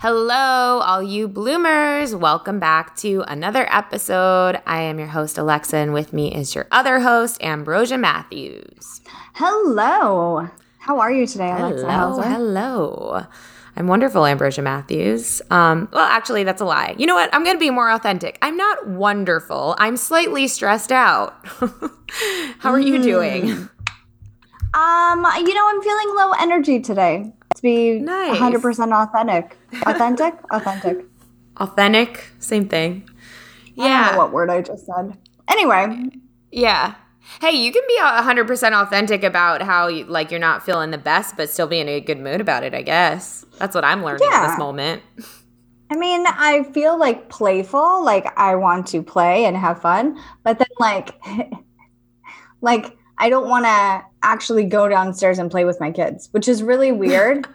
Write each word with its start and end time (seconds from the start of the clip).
Hello, 0.00 0.80
all 0.80 1.02
you 1.02 1.28
bloomers. 1.28 2.14
Welcome 2.14 2.58
back 2.58 2.96
to 2.96 3.22
another 3.28 3.70
episode. 3.70 4.58
I 4.66 4.80
am 4.80 4.98
your 4.98 5.08
host, 5.08 5.36
Alexa, 5.36 5.76
and 5.76 5.92
with 5.92 6.14
me 6.14 6.34
is 6.34 6.54
your 6.54 6.66
other 6.72 7.00
host, 7.00 7.36
Ambrosia 7.42 7.98
Matthews. 7.98 9.02
Hello. 9.34 10.48
How 10.78 11.00
are 11.00 11.12
you 11.12 11.26
today, 11.26 11.50
Alexa? 11.50 11.84
Hello. 11.84 12.22
Hello. 12.22 13.26
I'm 13.76 13.88
wonderful, 13.88 14.24
Ambrosia 14.24 14.62
Matthews. 14.62 15.42
Um, 15.50 15.86
well, 15.92 16.08
actually, 16.08 16.44
that's 16.44 16.62
a 16.62 16.64
lie. 16.64 16.94
You 16.96 17.04
know 17.04 17.14
what? 17.14 17.28
I'm 17.34 17.44
going 17.44 17.56
to 17.56 17.60
be 17.60 17.68
more 17.68 17.90
authentic. 17.90 18.38
I'm 18.40 18.56
not 18.56 18.88
wonderful. 18.88 19.74
I'm 19.78 19.98
slightly 19.98 20.48
stressed 20.48 20.92
out. 20.92 21.46
How 22.60 22.70
are 22.70 22.80
you 22.80 23.02
doing? 23.02 23.50
Um, 24.72 25.26
you 25.36 25.52
know, 25.52 25.68
I'm 25.68 25.82
feeling 25.82 26.16
low 26.16 26.32
energy 26.40 26.80
today. 26.80 27.34
To 27.56 27.62
be 27.62 27.98
Nice. 28.00 28.38
100% 28.38 28.92
authentic. 28.92 29.56
Authentic? 29.86 30.34
authentic. 30.52 31.04
Authentic, 31.58 32.30
same 32.38 32.68
thing. 32.68 33.04
I 33.78 33.82
don't 33.82 33.86
Yeah. 33.86 34.10
know 34.12 34.18
what 34.18 34.32
word 34.32 34.50
I 34.50 34.62
just 34.62 34.86
said. 34.86 35.16
Anyway, 35.48 36.10
Yeah. 36.52 36.94
Hey, 37.40 37.52
you 37.52 37.70
can 37.70 37.82
be 37.86 37.96
100% 38.00 38.72
authentic 38.74 39.22
about 39.22 39.62
how 39.62 39.86
you, 39.88 40.04
like 40.04 40.30
you're 40.30 40.40
not 40.40 40.64
feeling 40.64 40.90
the 40.90 40.98
best 40.98 41.36
but 41.36 41.48
still 41.50 41.66
be 41.66 41.78
in 41.78 41.88
a 41.88 42.00
good 42.00 42.18
mood 42.18 42.40
about 42.40 42.64
it, 42.64 42.74
I 42.74 42.82
guess. 42.82 43.44
That's 43.58 43.74
what 43.74 43.84
I'm 43.84 44.02
learning 44.04 44.28
in 44.32 44.42
this 44.42 44.58
moment. 44.58 45.02
I 45.92 45.96
mean, 45.96 46.24
I 46.26 46.62
feel 46.72 46.98
like 46.98 47.28
playful, 47.28 48.04
like 48.04 48.32
I 48.38 48.54
want 48.56 48.86
to 48.88 49.02
play 49.02 49.44
and 49.44 49.56
have 49.56 49.80
fun, 49.82 50.18
but 50.44 50.58
then 50.58 50.68
like 50.78 51.20
like 52.60 52.96
I 53.20 53.28
don't 53.28 53.48
want 53.48 53.64
to 53.66 54.02
actually 54.22 54.64
go 54.64 54.88
downstairs 54.88 55.38
and 55.38 55.50
play 55.50 55.64
with 55.64 55.78
my 55.80 55.90
kids, 55.92 56.28
which 56.32 56.48
is 56.48 56.62
really 56.62 56.90
weird 57.04 57.46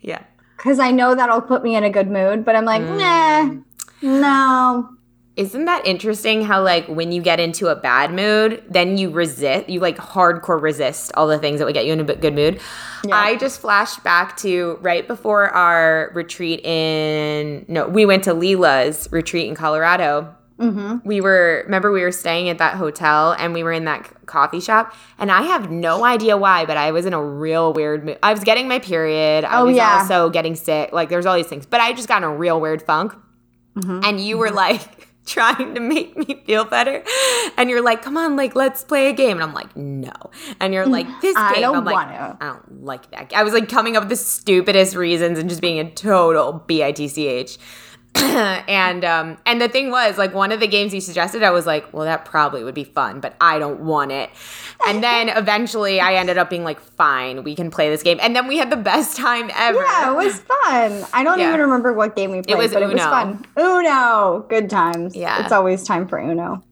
Yeah. 0.00 0.22
cuz 0.58 0.78
I 0.78 0.90
know 0.90 1.14
that'll 1.14 1.40
put 1.40 1.62
me 1.62 1.76
in 1.76 1.84
a 1.84 1.90
good 1.90 2.10
mood, 2.10 2.44
but 2.44 2.54
I'm 2.56 2.64
like, 2.66 2.82
Mm. 2.82 2.98
"Nah. 2.98 3.54
No." 4.02 4.88
Isn't 5.36 5.64
that 5.64 5.84
interesting 5.84 6.44
how 6.44 6.62
like 6.62 6.86
when 6.86 7.10
you 7.10 7.20
get 7.20 7.40
into 7.40 7.66
a 7.66 7.74
bad 7.74 8.12
mood, 8.14 8.62
then 8.70 8.96
you 8.96 9.10
resist, 9.10 9.68
you 9.68 9.80
like 9.80 9.96
hardcore 9.96 10.60
resist 10.62 11.10
all 11.16 11.26
the 11.26 11.38
things 11.38 11.58
that 11.58 11.64
would 11.64 11.74
get 11.74 11.86
you 11.86 11.92
in 11.92 11.98
a 11.98 12.04
good 12.04 12.34
mood. 12.36 12.60
Yeah. 13.04 13.16
I 13.16 13.34
just 13.34 13.60
flashed 13.60 14.04
back 14.04 14.36
to 14.38 14.78
right 14.80 15.06
before 15.08 15.48
our 15.48 16.12
retreat 16.14 16.64
in 16.64 17.64
no, 17.66 17.88
we 17.88 18.06
went 18.06 18.22
to 18.24 18.32
Leela's 18.34 19.08
retreat 19.10 19.48
in 19.48 19.56
Colorado. 19.56 20.28
Mhm. 20.60 21.04
we 21.04 21.20
were 21.20 21.62
remember 21.64 21.90
we 21.90 22.02
were 22.02 22.12
staying 22.12 22.48
at 22.48 22.58
that 22.58 22.74
hotel 22.76 23.32
and 23.38 23.52
we 23.54 23.64
were 23.64 23.72
in 23.72 23.86
that 23.86 24.06
c- 24.06 24.12
coffee 24.26 24.60
shop 24.60 24.94
and 25.18 25.32
i 25.32 25.42
have 25.42 25.68
no 25.68 26.04
idea 26.04 26.36
why 26.36 26.64
but 26.64 26.76
i 26.76 26.92
was 26.92 27.06
in 27.06 27.12
a 27.12 27.20
real 27.20 27.72
weird 27.72 28.04
mood 28.04 28.18
i 28.22 28.32
was 28.32 28.44
getting 28.44 28.68
my 28.68 28.78
period 28.78 29.44
i 29.44 29.58
Oh, 29.60 29.64
was 29.66 29.76
yeah. 29.76 29.98
also 29.98 30.30
getting 30.30 30.54
sick 30.54 30.92
like 30.92 31.08
there's 31.08 31.26
all 31.26 31.34
these 31.34 31.48
things 31.48 31.66
but 31.66 31.80
i 31.80 31.92
just 31.92 32.06
got 32.06 32.18
in 32.18 32.24
a 32.24 32.32
real 32.36 32.60
weird 32.60 32.82
funk 32.82 33.14
Mhm. 33.76 34.04
and 34.06 34.20
you 34.20 34.38
were 34.38 34.52
like 34.52 35.08
trying 35.26 35.74
to 35.74 35.80
make 35.80 36.16
me 36.16 36.40
feel 36.46 36.64
better 36.64 37.02
and 37.56 37.68
you're 37.68 37.82
like 37.82 38.02
come 38.02 38.16
on 38.16 38.36
like 38.36 38.54
let's 38.54 38.84
play 38.84 39.08
a 39.08 39.12
game 39.12 39.38
and 39.38 39.42
i'm 39.42 39.54
like 39.54 39.74
no 39.76 40.12
and 40.60 40.72
you're 40.72 40.86
like 40.86 41.06
this 41.20 41.34
I 41.36 41.54
game 41.54 41.62
don't 41.62 41.76
i'm 41.78 41.84
like 41.84 41.94
wanna. 41.94 42.36
i 42.40 42.46
don't 42.46 42.84
like 42.84 43.10
that 43.10 43.32
i 43.34 43.42
was 43.42 43.52
like 43.54 43.68
coming 43.68 43.96
up 43.96 44.02
with 44.04 44.10
the 44.10 44.16
stupidest 44.16 44.94
reasons 44.94 45.38
and 45.40 45.48
just 45.48 45.60
being 45.62 45.80
a 45.80 45.90
total 45.90 46.62
bitch 46.68 47.58
and 48.68 49.04
um 49.04 49.36
and 49.46 49.60
the 49.60 49.68
thing 49.68 49.90
was 49.90 50.16
like 50.18 50.32
one 50.34 50.52
of 50.52 50.60
the 50.60 50.66
games 50.68 50.94
you 50.94 51.00
suggested 51.00 51.42
i 51.42 51.50
was 51.50 51.66
like 51.66 51.92
well 51.92 52.04
that 52.04 52.24
probably 52.24 52.62
would 52.62 52.74
be 52.74 52.84
fun 52.84 53.18
but 53.20 53.34
i 53.40 53.58
don't 53.58 53.80
want 53.80 54.12
it 54.12 54.30
and 54.86 55.02
then 55.02 55.28
eventually 55.36 56.00
i 56.00 56.14
ended 56.14 56.38
up 56.38 56.48
being 56.48 56.64
like 56.64 56.78
fine 56.80 57.42
we 57.42 57.54
can 57.54 57.70
play 57.70 57.88
this 57.90 58.02
game 58.02 58.18
and 58.22 58.36
then 58.36 58.46
we 58.46 58.56
had 58.56 58.70
the 58.70 58.76
best 58.76 59.16
time 59.26 59.50
ever 59.54 59.78
Yeah, 59.78 60.12
it 60.12 60.14
was 60.16 60.38
fun. 60.40 61.04
I 61.12 61.22
don't 61.24 61.38
Yeah. 61.38 61.48
even 61.48 61.60
remember 61.60 61.92
what 61.92 62.14
game 62.16 62.30
we 62.30 62.42
played, 62.42 62.56
was 62.58 62.72
but 62.72 62.82
it 62.82 62.86
was 62.86 62.94
Uno. 62.94 63.10
fun. 63.10 63.44
Uno, 63.58 64.46
good 64.48 64.70
times. 64.70 65.14
Yeah. 65.16 65.42
It's 65.42 65.52
always 65.52 65.82
time 65.84 66.06
for 66.08 66.18
Uno. 66.18 66.62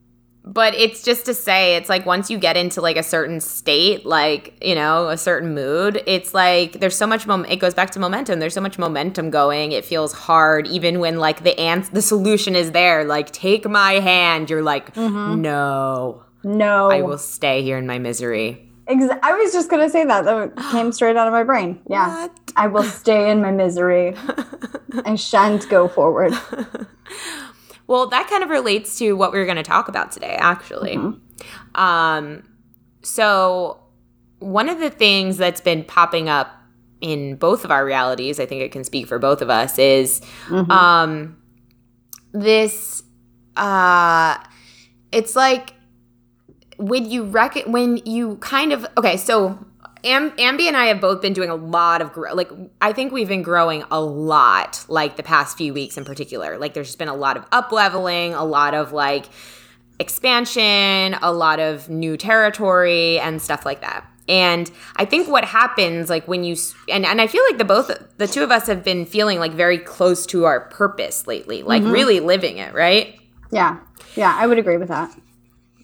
But 0.44 0.74
it's 0.74 1.02
just 1.02 1.24
to 1.26 1.34
say 1.34 1.76
it's 1.76 1.88
like 1.88 2.04
once 2.04 2.30
you 2.30 2.38
get 2.38 2.56
into 2.56 2.80
like 2.80 2.96
a 2.96 3.02
certain 3.02 3.40
state 3.40 4.04
like 4.04 4.54
you 4.62 4.74
know 4.74 5.08
a 5.08 5.16
certain 5.16 5.54
mood 5.54 6.02
it's 6.06 6.34
like 6.34 6.80
there's 6.80 6.96
so 6.96 7.06
much 7.06 7.26
mom- 7.26 7.44
it 7.46 7.56
goes 7.56 7.74
back 7.74 7.90
to 7.90 8.00
momentum 8.00 8.40
there's 8.40 8.54
so 8.54 8.60
much 8.60 8.78
momentum 8.78 9.30
going 9.30 9.72
it 9.72 9.84
feels 9.84 10.12
hard 10.12 10.66
even 10.66 10.98
when 10.98 11.18
like 11.18 11.44
the 11.44 11.58
ans- 11.60 11.90
the 11.90 12.02
solution 12.02 12.56
is 12.56 12.72
there 12.72 13.04
like 13.04 13.30
take 13.30 13.68
my 13.68 13.92
hand 13.94 14.50
you're 14.50 14.62
like 14.62 14.94
mm-hmm. 14.94 15.40
no 15.40 16.22
No. 16.42 16.90
i 16.90 17.02
will 17.02 17.18
stay 17.18 17.62
here 17.62 17.78
in 17.78 17.86
my 17.86 17.98
misery 17.98 18.68
I 18.88 19.32
was 19.40 19.52
just 19.52 19.70
gonna 19.70 19.88
say 19.88 20.04
that. 20.04 20.24
That 20.24 20.56
came 20.72 20.92
straight 20.92 21.16
out 21.16 21.26
of 21.26 21.32
my 21.32 21.44
brain. 21.44 21.80
Yeah. 21.88 22.28
I 22.56 22.66
will 22.66 22.82
stay 22.82 23.30
in 23.30 23.40
my 23.40 23.50
misery. 23.50 24.14
I 25.06 25.14
shan't 25.14 25.66
go 25.70 25.88
forward. 25.88 26.34
Well, 27.86 28.06
that 28.08 28.28
kind 28.28 28.42
of 28.42 28.50
relates 28.50 28.98
to 28.98 29.12
what 29.12 29.32
we 29.32 29.38
are 29.38 29.44
going 29.44 29.56
to 29.56 29.62
talk 29.62 29.88
about 29.88 30.12
today, 30.12 30.36
actually. 30.38 30.96
Um, 31.74 32.48
so, 33.02 33.80
one 34.38 34.68
of 34.68 34.78
the 34.78 34.90
things 34.90 35.36
that's 35.36 35.60
been 35.60 35.84
popping 35.84 36.28
up 36.28 36.50
in 37.00 37.36
both 37.36 37.64
of 37.64 37.70
our 37.70 37.84
realities, 37.84 38.38
I 38.38 38.46
think 38.46 38.62
it 38.62 38.72
can 38.72 38.84
speak 38.84 39.06
for 39.08 39.18
both 39.18 39.42
of 39.42 39.50
us, 39.50 39.78
is 39.78 40.20
um, 40.70 41.36
this. 42.32 43.02
Uh, 43.56 44.38
it's 45.10 45.36
like 45.36 45.74
when 46.78 47.10
you 47.10 47.24
rec- 47.24 47.66
when 47.66 47.98
you 47.98 48.36
kind 48.36 48.72
of 48.72 48.86
okay, 48.96 49.16
so 49.16 49.58
Am- 50.04 50.32
Ambi 50.32 50.62
and 50.62 50.76
I 50.76 50.86
have 50.86 51.00
both 51.00 51.22
been 51.22 51.32
doing 51.32 51.50
a 51.50 51.54
lot 51.54 52.02
of 52.02 52.12
grow. 52.12 52.34
Like 52.34 52.50
I 52.80 52.92
think 52.92 53.12
we've 53.12 53.28
been 53.28 53.42
growing 53.42 53.84
a 53.90 54.00
lot, 54.00 54.84
like 54.88 55.16
the 55.16 55.22
past 55.22 55.56
few 55.56 55.72
weeks 55.72 55.96
in 55.96 56.04
particular. 56.04 56.58
Like 56.58 56.74
there's 56.74 56.88
just 56.88 56.98
been 56.98 57.08
a 57.08 57.14
lot 57.14 57.36
of 57.36 57.44
up 57.52 57.72
leveling, 57.72 58.34
a 58.34 58.44
lot 58.44 58.74
of 58.74 58.92
like 58.92 59.26
expansion, 59.98 61.16
a 61.22 61.32
lot 61.32 61.60
of 61.60 61.88
new 61.88 62.16
territory 62.16 63.20
and 63.20 63.40
stuff 63.40 63.64
like 63.64 63.80
that. 63.82 64.04
And 64.28 64.70
I 64.96 65.04
think 65.04 65.28
what 65.28 65.44
happens 65.44 66.08
like 66.08 66.26
when 66.28 66.44
you 66.44 66.56
and 66.88 67.04
and 67.04 67.20
I 67.20 67.26
feel 67.26 67.42
like 67.48 67.58
the 67.58 67.64
both 67.64 67.90
the 68.18 68.26
two 68.26 68.42
of 68.42 68.50
us 68.50 68.66
have 68.66 68.84
been 68.84 69.04
feeling 69.04 69.38
like 69.38 69.52
very 69.52 69.78
close 69.78 70.26
to 70.26 70.44
our 70.44 70.60
purpose 70.60 71.26
lately, 71.26 71.62
like 71.62 71.82
mm-hmm. 71.82 71.92
really 71.92 72.20
living 72.20 72.58
it, 72.58 72.72
right? 72.74 73.18
Yeah. 73.50 73.78
Yeah, 74.16 74.34
I 74.36 74.46
would 74.46 74.58
agree 74.58 74.76
with 74.76 74.88
that. 74.88 75.14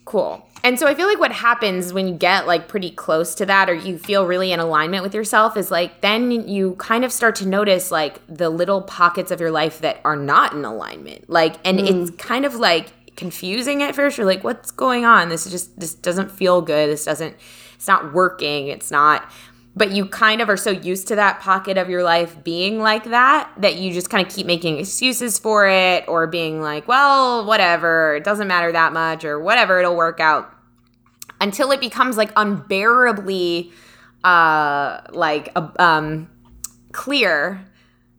Cool. 0.05 0.45
And 0.63 0.77
so 0.77 0.87
I 0.87 0.95
feel 0.95 1.07
like 1.07 1.19
what 1.19 1.31
happens 1.31 1.93
when 1.93 2.07
you 2.07 2.13
get 2.13 2.45
like 2.45 2.67
pretty 2.67 2.91
close 2.91 3.33
to 3.35 3.45
that 3.45 3.69
or 3.69 3.73
you 3.73 3.97
feel 3.97 4.25
really 4.25 4.51
in 4.51 4.59
alignment 4.59 5.03
with 5.03 5.13
yourself 5.13 5.55
is 5.55 5.71
like 5.71 6.01
then 6.01 6.31
you 6.31 6.75
kind 6.75 7.05
of 7.05 7.11
start 7.13 7.35
to 7.35 7.47
notice 7.47 7.91
like 7.91 8.19
the 8.27 8.49
little 8.49 8.81
pockets 8.81 9.31
of 9.31 9.39
your 9.39 9.51
life 9.51 9.79
that 9.79 10.01
are 10.03 10.17
not 10.17 10.53
in 10.53 10.65
alignment. 10.65 11.29
Like 11.29 11.55
and 11.63 11.79
hmm. 11.79 11.85
it's 11.85 12.11
kind 12.11 12.45
of 12.45 12.55
like 12.55 13.15
confusing 13.15 13.83
at 13.83 13.95
first. 13.95 14.17
You're 14.17 14.27
like 14.27 14.43
what's 14.43 14.71
going 14.71 15.05
on? 15.05 15.29
This 15.29 15.45
is 15.45 15.51
just 15.51 15.79
this 15.79 15.93
doesn't 15.93 16.29
feel 16.29 16.61
good. 16.61 16.89
This 16.89 17.05
doesn't 17.05 17.35
it's 17.75 17.87
not 17.87 18.13
working. 18.13 18.67
It's 18.67 18.91
not 18.91 19.31
but 19.79 19.91
you 19.91 20.05
kind 20.05 20.41
of 20.41 20.49
are 20.49 20.57
so 20.57 20.71
used 20.71 21.07
to 21.07 21.15
that 21.15 21.39
pocket 21.39 21.77
of 21.77 21.89
your 21.89 22.03
life 22.03 22.43
being 22.43 22.79
like 22.79 23.05
that 23.05 23.49
that 23.57 23.77
you 23.77 23.93
just 23.93 24.09
kind 24.09 24.27
of 24.27 24.31
keep 24.31 24.45
making 24.45 24.77
excuses 24.77 25.39
for 25.39 25.65
it 25.69 26.03
or 26.09 26.27
being 26.27 26.61
like, 26.61 26.85
well, 26.85 27.45
whatever, 27.45 28.17
it 28.17 28.25
doesn't 28.25 28.49
matter 28.49 28.73
that 28.73 28.91
much 28.91 29.23
or 29.23 29.39
whatever, 29.39 29.79
it'll 29.79 29.95
work 29.95 30.19
out 30.19 30.53
until 31.39 31.71
it 31.71 31.79
becomes 31.79 32.17
like 32.17 32.29
unbearably 32.35 33.71
uh 34.25 34.99
like 35.11 35.57
um 35.79 36.29
clear 36.91 37.65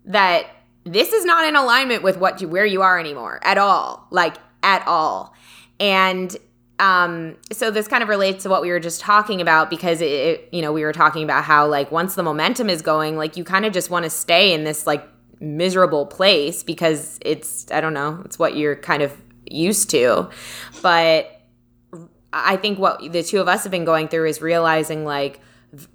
that 0.07 0.47
this 0.85 1.13
is 1.13 1.27
not 1.27 1.47
in 1.47 1.57
alignment 1.57 2.03
with 2.03 2.17
what 2.17 2.41
you 2.41 2.49
where 2.49 2.65
you 2.65 2.81
are 2.81 2.99
anymore 2.99 3.39
at 3.43 3.59
all 3.59 4.07
like 4.11 4.37
at 4.63 4.87
all. 4.89 5.35
And 5.79 6.35
um, 6.81 7.37
so 7.53 7.71
this 7.71 7.87
kind 7.87 8.03
of 8.03 8.09
relates 8.09 8.43
to 8.45 8.49
what 8.49 8.63
we 8.63 8.71
were 8.71 8.81
just 8.81 9.03
talking 9.03 9.43
about 9.43 9.69
because 9.69 10.01
it, 10.01 10.11
it, 10.11 10.49
you 10.51 10.63
know, 10.63 10.73
we 10.73 10.83
were 10.83 10.95
talking 10.95 11.23
about 11.23 11.45
how 11.45 11.67
like 11.67 11.93
once 11.93 12.15
the 12.15 12.23
momentum 12.23 12.71
is 12.71 12.81
going, 12.81 13.19
like 13.19 13.37
you 13.37 13.45
kind 13.45 13.67
of 13.67 13.73
just 13.75 13.91
want 13.91 14.05
to 14.05 14.11
stay 14.11 14.55
in 14.55 14.65
this 14.65 14.87
like 14.87 15.07
miserable 15.41 16.07
place 16.07 16.63
because 16.63 17.19
it's 17.21 17.71
I 17.71 17.83
don't 17.83 17.93
know, 17.93 18.23
it's 18.25 18.39
what 18.39 18.57
you're 18.57 18.77
kind 18.77 19.03
of 19.03 19.13
used 19.45 19.91
to. 19.91 20.31
But 20.81 21.43
I 22.33 22.57
think 22.57 22.79
what 22.79 23.13
the 23.13 23.23
two 23.23 23.41
of 23.41 23.49
us 23.49 23.63
have 23.65 23.71
been 23.71 23.85
going 23.85 24.09
through 24.09 24.29
is 24.29 24.41
realizing 24.41 25.05
like 25.05 25.41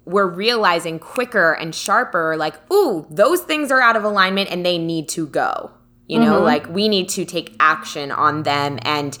we're 0.04 0.28
realizing 0.28 1.00
quicker 1.00 1.52
and 1.52 1.74
sharper 1.74 2.36
like 2.38 2.54
ooh 2.72 3.06
those 3.10 3.42
things 3.42 3.70
are 3.70 3.82
out 3.82 3.94
of 3.94 4.04
alignment 4.04 4.50
and 4.50 4.64
they 4.64 4.78
need 4.78 5.06
to 5.06 5.26
go 5.26 5.70
you 6.06 6.18
know 6.18 6.36
mm-hmm. 6.36 6.44
like 6.44 6.66
we 6.70 6.88
need 6.88 7.10
to 7.10 7.26
take 7.26 7.54
action 7.60 8.10
on 8.10 8.42
them 8.44 8.78
and 8.84 9.18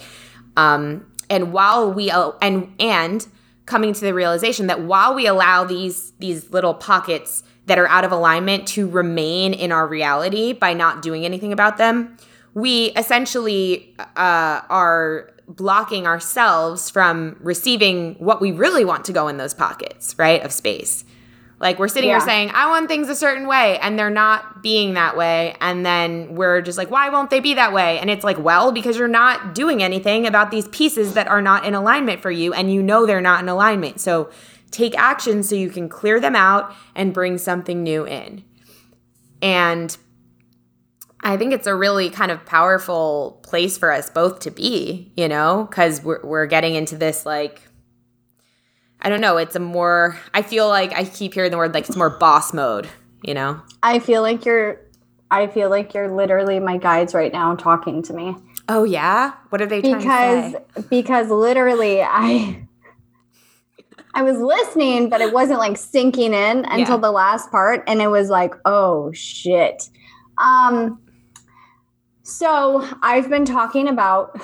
um 0.56 1.04
and 1.30 1.52
while 1.52 1.92
we 1.92 2.10
and 2.10 2.74
and 2.78 3.26
coming 3.66 3.92
to 3.92 4.00
the 4.00 4.14
realization 4.14 4.68
that 4.68 4.82
while 4.82 5.14
we 5.14 5.26
allow 5.26 5.64
these 5.64 6.12
these 6.18 6.50
little 6.50 6.74
pockets 6.74 7.42
that 7.66 7.78
are 7.78 7.88
out 7.88 8.04
of 8.04 8.12
alignment 8.12 8.66
to 8.68 8.88
remain 8.88 9.52
in 9.52 9.72
our 9.72 9.86
reality 9.86 10.52
by 10.52 10.72
not 10.72 11.02
doing 11.02 11.24
anything 11.24 11.52
about 11.52 11.78
them 11.78 12.16
we 12.54 12.86
essentially 12.92 13.94
uh, 14.16 14.62
are 14.70 15.30
blocking 15.48 16.06
ourselves 16.06 16.90
from 16.90 17.36
receiving 17.40 18.14
what 18.14 18.40
we 18.40 18.50
really 18.50 18.84
want 18.84 19.04
to 19.04 19.12
go 19.12 19.28
in 19.28 19.36
those 19.36 19.54
pockets 19.54 20.16
right 20.18 20.42
of 20.42 20.52
space 20.52 21.04
like 21.58 21.78
we're 21.78 21.88
sitting 21.88 22.10
yeah. 22.10 22.18
here 22.18 22.26
saying, 22.26 22.50
I 22.52 22.68
want 22.68 22.88
things 22.88 23.08
a 23.08 23.14
certain 23.14 23.46
way, 23.46 23.78
and 23.78 23.98
they're 23.98 24.10
not 24.10 24.62
being 24.62 24.94
that 24.94 25.16
way. 25.16 25.56
And 25.60 25.86
then 25.86 26.34
we're 26.34 26.60
just 26.60 26.76
like, 26.76 26.90
why 26.90 27.08
won't 27.08 27.30
they 27.30 27.40
be 27.40 27.54
that 27.54 27.72
way? 27.72 27.98
And 27.98 28.10
it's 28.10 28.24
like, 28.24 28.38
well, 28.38 28.72
because 28.72 28.98
you're 28.98 29.08
not 29.08 29.54
doing 29.54 29.82
anything 29.82 30.26
about 30.26 30.50
these 30.50 30.68
pieces 30.68 31.14
that 31.14 31.28
are 31.28 31.40
not 31.40 31.64
in 31.64 31.74
alignment 31.74 32.20
for 32.20 32.30
you, 32.30 32.52
and 32.52 32.72
you 32.72 32.82
know 32.82 33.06
they're 33.06 33.22
not 33.22 33.42
in 33.42 33.48
alignment. 33.48 34.00
So 34.00 34.30
take 34.70 34.96
action 34.98 35.42
so 35.42 35.54
you 35.54 35.70
can 35.70 35.88
clear 35.88 36.20
them 36.20 36.36
out 36.36 36.74
and 36.94 37.14
bring 37.14 37.38
something 37.38 37.82
new 37.82 38.06
in. 38.06 38.44
And 39.40 39.96
I 41.20 41.36
think 41.36 41.52
it's 41.52 41.66
a 41.66 41.74
really 41.74 42.10
kind 42.10 42.30
of 42.30 42.44
powerful 42.44 43.40
place 43.42 43.78
for 43.78 43.90
us 43.90 44.10
both 44.10 44.40
to 44.40 44.50
be, 44.50 45.12
you 45.16 45.28
know, 45.28 45.66
because 45.70 46.02
we're, 46.02 46.20
we're 46.22 46.46
getting 46.46 46.74
into 46.74 46.96
this 46.96 47.24
like 47.24 47.62
I 49.06 49.08
don't 49.08 49.20
know. 49.20 49.36
It's 49.36 49.54
a 49.54 49.60
more. 49.60 50.18
I 50.34 50.42
feel 50.42 50.66
like 50.66 50.92
I 50.92 51.04
keep 51.04 51.32
hearing 51.32 51.52
the 51.52 51.56
word 51.56 51.72
like 51.72 51.86
it's 51.86 51.96
more 51.96 52.10
boss 52.10 52.52
mode. 52.52 52.88
You 53.22 53.34
know. 53.34 53.62
I 53.80 54.00
feel 54.00 54.20
like 54.20 54.44
you're. 54.44 54.80
I 55.30 55.46
feel 55.46 55.70
like 55.70 55.94
you're 55.94 56.10
literally 56.10 56.58
my 56.58 56.76
guides 56.76 57.14
right 57.14 57.32
now 57.32 57.54
talking 57.54 58.02
to 58.02 58.12
me. 58.12 58.34
Oh 58.68 58.82
yeah. 58.82 59.34
What 59.50 59.62
are 59.62 59.66
they? 59.66 59.80
Because 59.80 60.56
because 60.90 61.30
literally 61.30 62.02
I. 62.02 62.66
I 64.12 64.22
was 64.22 64.38
listening, 64.38 65.08
but 65.08 65.20
it 65.20 65.32
wasn't 65.32 65.60
like 65.60 65.76
sinking 65.76 66.34
in 66.34 66.64
until 66.64 66.96
yeah. 66.96 67.00
the 67.00 67.12
last 67.12 67.50
part, 67.52 67.84
and 67.86 68.02
it 68.02 68.08
was 68.08 68.28
like, 68.28 68.54
oh 68.64 69.12
shit. 69.12 69.88
Um. 70.36 71.00
So 72.24 72.84
I've 73.02 73.30
been 73.30 73.44
talking 73.44 73.86
about 73.86 74.40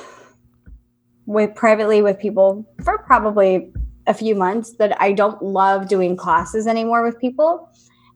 with 1.27 1.53
privately 1.57 2.01
with 2.01 2.21
people 2.21 2.65
for 2.85 2.99
probably 2.99 3.73
a 4.07 4.15
few 4.15 4.35
months 4.35 4.73
that 4.75 5.01
I 5.01 5.13
don't 5.13 5.41
love 5.43 5.89
doing 5.89 6.17
classes 6.17 6.67
anymore 6.67 7.05
with 7.05 7.19
people. 7.21 7.69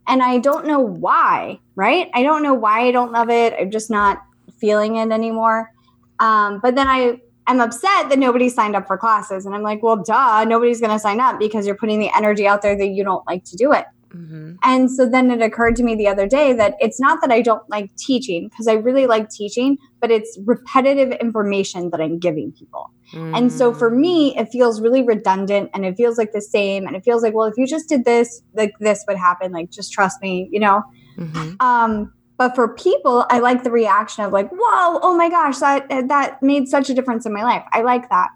And 0.08 0.22
I 0.22 0.38
don't 0.38 0.66
know 0.66 0.80
why, 0.80 1.58
right? 1.74 2.10
I 2.14 2.22
don't 2.22 2.42
know 2.42 2.54
why 2.54 2.86
I 2.86 2.92
don't 2.92 3.12
love 3.12 3.30
it. 3.30 3.54
I'm 3.58 3.70
just 3.70 3.90
not 3.90 4.22
feeling 4.58 4.96
it 4.96 5.10
anymore. 5.10 5.72
Um, 6.18 6.60
but 6.62 6.74
then 6.74 6.88
I 6.88 7.20
am 7.46 7.60
upset 7.60 8.08
that 8.08 8.18
nobody 8.18 8.48
signed 8.48 8.76
up 8.76 8.86
for 8.86 8.96
classes. 8.96 9.46
And 9.46 9.54
I'm 9.54 9.62
like, 9.62 9.82
well, 9.82 9.96
duh, 9.96 10.44
nobody's 10.44 10.80
going 10.80 10.92
to 10.92 10.98
sign 10.98 11.20
up 11.20 11.38
because 11.38 11.66
you're 11.66 11.76
putting 11.76 11.98
the 11.98 12.10
energy 12.16 12.46
out 12.46 12.62
there 12.62 12.76
that 12.76 12.88
you 12.88 13.04
don't 13.04 13.26
like 13.26 13.44
to 13.44 13.56
do 13.56 13.72
it. 13.72 13.86
Mm-hmm. 14.16 14.54
And 14.62 14.90
so 14.90 15.08
then 15.08 15.30
it 15.30 15.42
occurred 15.42 15.76
to 15.76 15.82
me 15.82 15.94
the 15.94 16.08
other 16.08 16.26
day 16.26 16.52
that 16.54 16.74
it's 16.80 16.98
not 16.98 17.20
that 17.20 17.30
I 17.30 17.42
don't 17.42 17.62
like 17.68 17.94
teaching, 17.96 18.48
because 18.48 18.66
I 18.66 18.72
really 18.72 19.06
like 19.06 19.28
teaching, 19.28 19.76
but 20.00 20.10
it's 20.10 20.38
repetitive 20.44 21.12
information 21.12 21.90
that 21.90 22.00
I'm 22.00 22.18
giving 22.18 22.52
people. 22.52 22.90
Mm-hmm. 23.12 23.34
And 23.34 23.52
so 23.52 23.74
for 23.74 23.90
me, 23.90 24.34
mm. 24.34 24.40
it 24.40 24.48
feels 24.50 24.80
really 24.80 25.02
redundant 25.02 25.70
and 25.74 25.84
it 25.84 25.96
feels 25.96 26.18
like 26.18 26.32
the 26.32 26.40
same. 26.40 26.86
And 26.86 26.96
it 26.96 27.04
feels 27.04 27.22
like, 27.22 27.34
well, 27.34 27.46
if 27.46 27.54
you 27.56 27.66
just 27.66 27.88
did 27.88 28.04
this, 28.04 28.42
like 28.54 28.72
this 28.80 29.04
would 29.06 29.18
happen. 29.18 29.52
Like, 29.52 29.70
just 29.70 29.92
trust 29.92 30.22
me, 30.22 30.48
you 30.50 30.60
know? 30.60 30.82
Mm-hmm. 31.18 31.54
Um, 31.60 32.12
but 32.38 32.54
for 32.54 32.74
people, 32.74 33.26
I 33.30 33.38
like 33.38 33.64
the 33.64 33.70
reaction 33.70 34.24
of 34.24 34.32
like, 34.32 34.50
whoa, 34.50 35.00
oh 35.02 35.14
my 35.16 35.28
gosh, 35.28 35.58
that 35.58 35.88
that 35.88 36.42
made 36.42 36.68
such 36.68 36.90
a 36.90 36.94
difference 36.94 37.26
in 37.26 37.32
my 37.32 37.42
life. 37.42 37.64
I 37.72 37.82
like 37.82 38.10
that. 38.10 38.28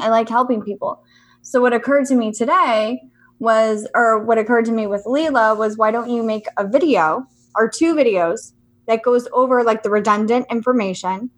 I 0.00 0.08
like 0.08 0.28
helping 0.28 0.62
people. 0.62 1.02
So 1.42 1.60
what 1.60 1.72
occurred 1.72 2.06
to 2.06 2.14
me 2.14 2.32
today 2.32 3.02
was, 3.38 3.86
or 3.94 4.24
what 4.24 4.38
occurred 4.38 4.64
to 4.66 4.72
me 4.72 4.86
with 4.86 5.04
Leela 5.04 5.56
was, 5.56 5.76
why 5.76 5.90
don't 5.90 6.10
you 6.10 6.22
make 6.22 6.46
a 6.56 6.66
video 6.66 7.26
or 7.56 7.68
two 7.68 7.94
videos 7.94 8.52
that 8.86 9.02
goes 9.02 9.28
over 9.32 9.62
like 9.62 9.82
the 9.82 9.90
redundant 9.90 10.46
information, 10.50 11.30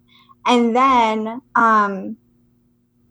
and 0.45 0.75
then 0.75 1.41
um, 1.55 2.17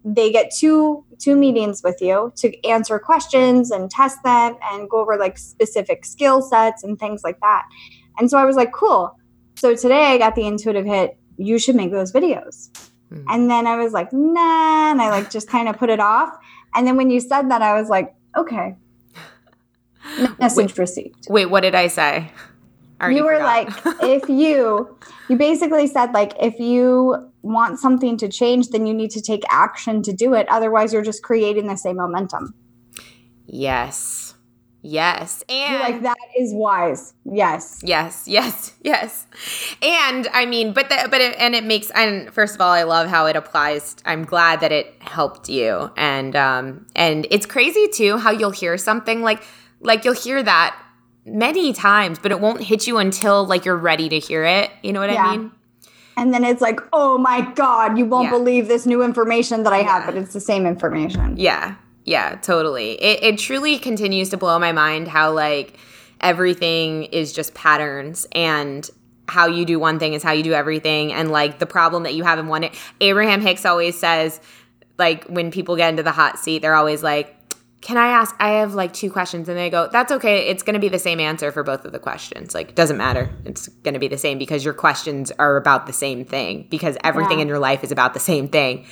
they 0.04 0.30
get 0.30 0.52
two 0.56 1.04
two 1.18 1.36
meetings 1.36 1.82
with 1.82 2.00
you 2.00 2.32
to 2.36 2.64
answer 2.66 2.98
questions 2.98 3.70
and 3.70 3.90
test 3.90 4.18
them 4.22 4.56
and 4.70 4.88
go 4.88 5.00
over 5.00 5.16
like 5.16 5.38
specific 5.38 6.04
skill 6.04 6.42
sets 6.42 6.84
and 6.84 6.98
things 6.98 7.22
like 7.24 7.40
that. 7.40 7.66
And 8.18 8.30
so 8.30 8.38
I 8.38 8.44
was 8.44 8.56
like, 8.56 8.72
cool. 8.72 9.16
So 9.56 9.74
today 9.74 10.06
I 10.06 10.18
got 10.18 10.34
the 10.34 10.46
intuitive 10.46 10.84
hit. 10.84 11.18
You 11.38 11.58
should 11.58 11.76
make 11.76 11.90
those 11.90 12.12
videos. 12.12 12.70
Mm. 13.10 13.24
And 13.28 13.50
then 13.50 13.66
I 13.66 13.76
was 13.76 13.92
like, 13.92 14.12
nah, 14.12 14.90
and 14.90 15.00
I 15.00 15.10
like 15.10 15.30
just 15.30 15.48
kind 15.48 15.68
of 15.68 15.78
put 15.78 15.90
it 15.90 16.00
off. 16.00 16.36
And 16.74 16.86
then 16.86 16.96
when 16.96 17.10
you 17.10 17.20
said 17.20 17.50
that, 17.50 17.62
I 17.62 17.78
was 17.80 17.88
like, 17.88 18.14
okay. 18.36 18.76
Message 20.38 20.72
wait, 20.72 20.78
received. 20.78 21.26
Wait, 21.28 21.46
what 21.46 21.60
did 21.60 21.74
I 21.74 21.88
say? 21.88 22.30
you 23.10 23.24
were 23.24 23.38
like, 23.38 23.68
if 24.02 24.28
you, 24.28 24.96
you 25.28 25.36
basically 25.36 25.86
said, 25.86 26.12
like, 26.12 26.32
if 26.40 26.58
you 26.58 27.30
want 27.42 27.78
something 27.78 28.16
to 28.18 28.28
change, 28.28 28.68
then 28.70 28.86
you 28.86 28.94
need 28.94 29.10
to 29.10 29.20
take 29.20 29.42
action 29.50 30.02
to 30.02 30.12
do 30.12 30.34
it. 30.34 30.48
Otherwise, 30.48 30.92
you're 30.92 31.02
just 31.02 31.22
creating 31.22 31.66
the 31.66 31.76
same 31.76 31.96
momentum. 31.96 32.54
Yes. 33.46 34.25
Yes. 34.86 35.42
And 35.48 35.72
You're 35.72 35.80
like 35.80 36.02
that 36.02 36.16
is 36.38 36.54
wise. 36.54 37.12
Yes. 37.24 37.80
Yes. 37.82 38.28
Yes. 38.28 38.72
Yes. 38.82 39.26
And 39.82 40.28
I 40.32 40.46
mean, 40.46 40.72
but 40.72 40.88
the, 40.88 41.08
but 41.10 41.20
it, 41.20 41.34
and 41.38 41.56
it 41.56 41.64
makes 41.64 41.90
and 41.90 42.32
first 42.32 42.54
of 42.54 42.60
all, 42.60 42.70
I 42.70 42.84
love 42.84 43.08
how 43.08 43.26
it 43.26 43.34
applies. 43.34 43.96
I'm 44.04 44.24
glad 44.24 44.60
that 44.60 44.70
it 44.70 44.94
helped 45.00 45.48
you. 45.48 45.90
And 45.96 46.36
um 46.36 46.86
and 46.94 47.26
it's 47.30 47.46
crazy 47.46 47.88
too 47.88 48.18
how 48.18 48.30
you'll 48.30 48.52
hear 48.52 48.78
something 48.78 49.22
like 49.22 49.42
like 49.80 50.04
you'll 50.04 50.14
hear 50.14 50.40
that 50.42 50.80
many 51.24 51.72
times, 51.72 52.20
but 52.20 52.30
it 52.30 52.40
won't 52.40 52.62
hit 52.62 52.86
you 52.86 52.98
until 52.98 53.44
like 53.44 53.64
you're 53.64 53.76
ready 53.76 54.08
to 54.08 54.20
hear 54.20 54.44
it. 54.44 54.70
You 54.82 54.92
know 54.92 55.00
what 55.00 55.12
yeah. 55.12 55.24
I 55.24 55.36
mean? 55.36 55.52
And 56.16 56.32
then 56.32 56.44
it's 56.44 56.62
like, 56.62 56.80
oh 56.92 57.18
my 57.18 57.40
God, 57.54 57.98
you 57.98 58.06
won't 58.06 58.26
yeah. 58.26 58.30
believe 58.30 58.68
this 58.68 58.86
new 58.86 59.02
information 59.02 59.64
that 59.64 59.72
I 59.72 59.80
yeah. 59.80 59.98
have, 59.98 60.06
but 60.06 60.16
it's 60.16 60.32
the 60.32 60.40
same 60.40 60.64
information. 60.64 61.36
Yeah. 61.36 61.74
Yeah, 62.06 62.36
totally. 62.36 62.92
It, 62.92 63.22
it 63.22 63.38
truly 63.38 63.78
continues 63.78 64.30
to 64.30 64.36
blow 64.36 64.58
my 64.58 64.72
mind 64.72 65.08
how, 65.08 65.32
like, 65.32 65.76
everything 66.20 67.04
is 67.04 67.32
just 67.32 67.52
patterns 67.52 68.26
and 68.32 68.88
how 69.28 69.48
you 69.48 69.64
do 69.64 69.80
one 69.80 69.98
thing 69.98 70.14
is 70.14 70.22
how 70.22 70.30
you 70.30 70.44
do 70.44 70.52
everything. 70.52 71.12
And, 71.12 71.32
like, 71.32 71.58
the 71.58 71.66
problem 71.66 72.04
that 72.04 72.14
you 72.14 72.22
have 72.22 72.38
in 72.38 72.46
one, 72.46 72.70
Abraham 73.00 73.40
Hicks 73.40 73.66
always 73.66 73.98
says, 73.98 74.40
like, 74.98 75.24
when 75.24 75.50
people 75.50 75.74
get 75.74 75.90
into 75.90 76.04
the 76.04 76.12
hot 76.12 76.38
seat, 76.38 76.62
they're 76.62 76.76
always 76.76 77.02
like, 77.02 77.36
can 77.80 77.96
I 77.96 78.08
ask? 78.08 78.34
I 78.40 78.50
have 78.54 78.74
like 78.74 78.92
two 78.92 79.10
questions. 79.10 79.48
And 79.48 79.56
they 79.56 79.70
go, 79.70 79.88
that's 79.92 80.10
okay. 80.10 80.48
It's 80.48 80.62
going 80.62 80.74
to 80.74 80.80
be 80.80 80.88
the 80.88 80.98
same 80.98 81.20
answer 81.20 81.52
for 81.52 81.62
both 81.62 81.84
of 81.84 81.92
the 81.92 81.98
questions. 81.98 82.54
Like, 82.54 82.70
it 82.70 82.74
doesn't 82.74 82.96
matter. 82.96 83.30
It's 83.44 83.68
going 83.68 83.94
to 83.94 84.00
be 84.00 84.08
the 84.08 84.18
same 84.18 84.38
because 84.38 84.64
your 84.64 84.74
questions 84.74 85.30
are 85.38 85.56
about 85.56 85.86
the 85.86 85.92
same 85.92 86.24
thing 86.24 86.66
because 86.70 86.96
everything 87.04 87.38
yeah. 87.38 87.42
in 87.42 87.48
your 87.48 87.58
life 87.58 87.84
is 87.84 87.92
about 87.92 88.14
the 88.14 88.20
same 88.20 88.48
thing. 88.48 88.86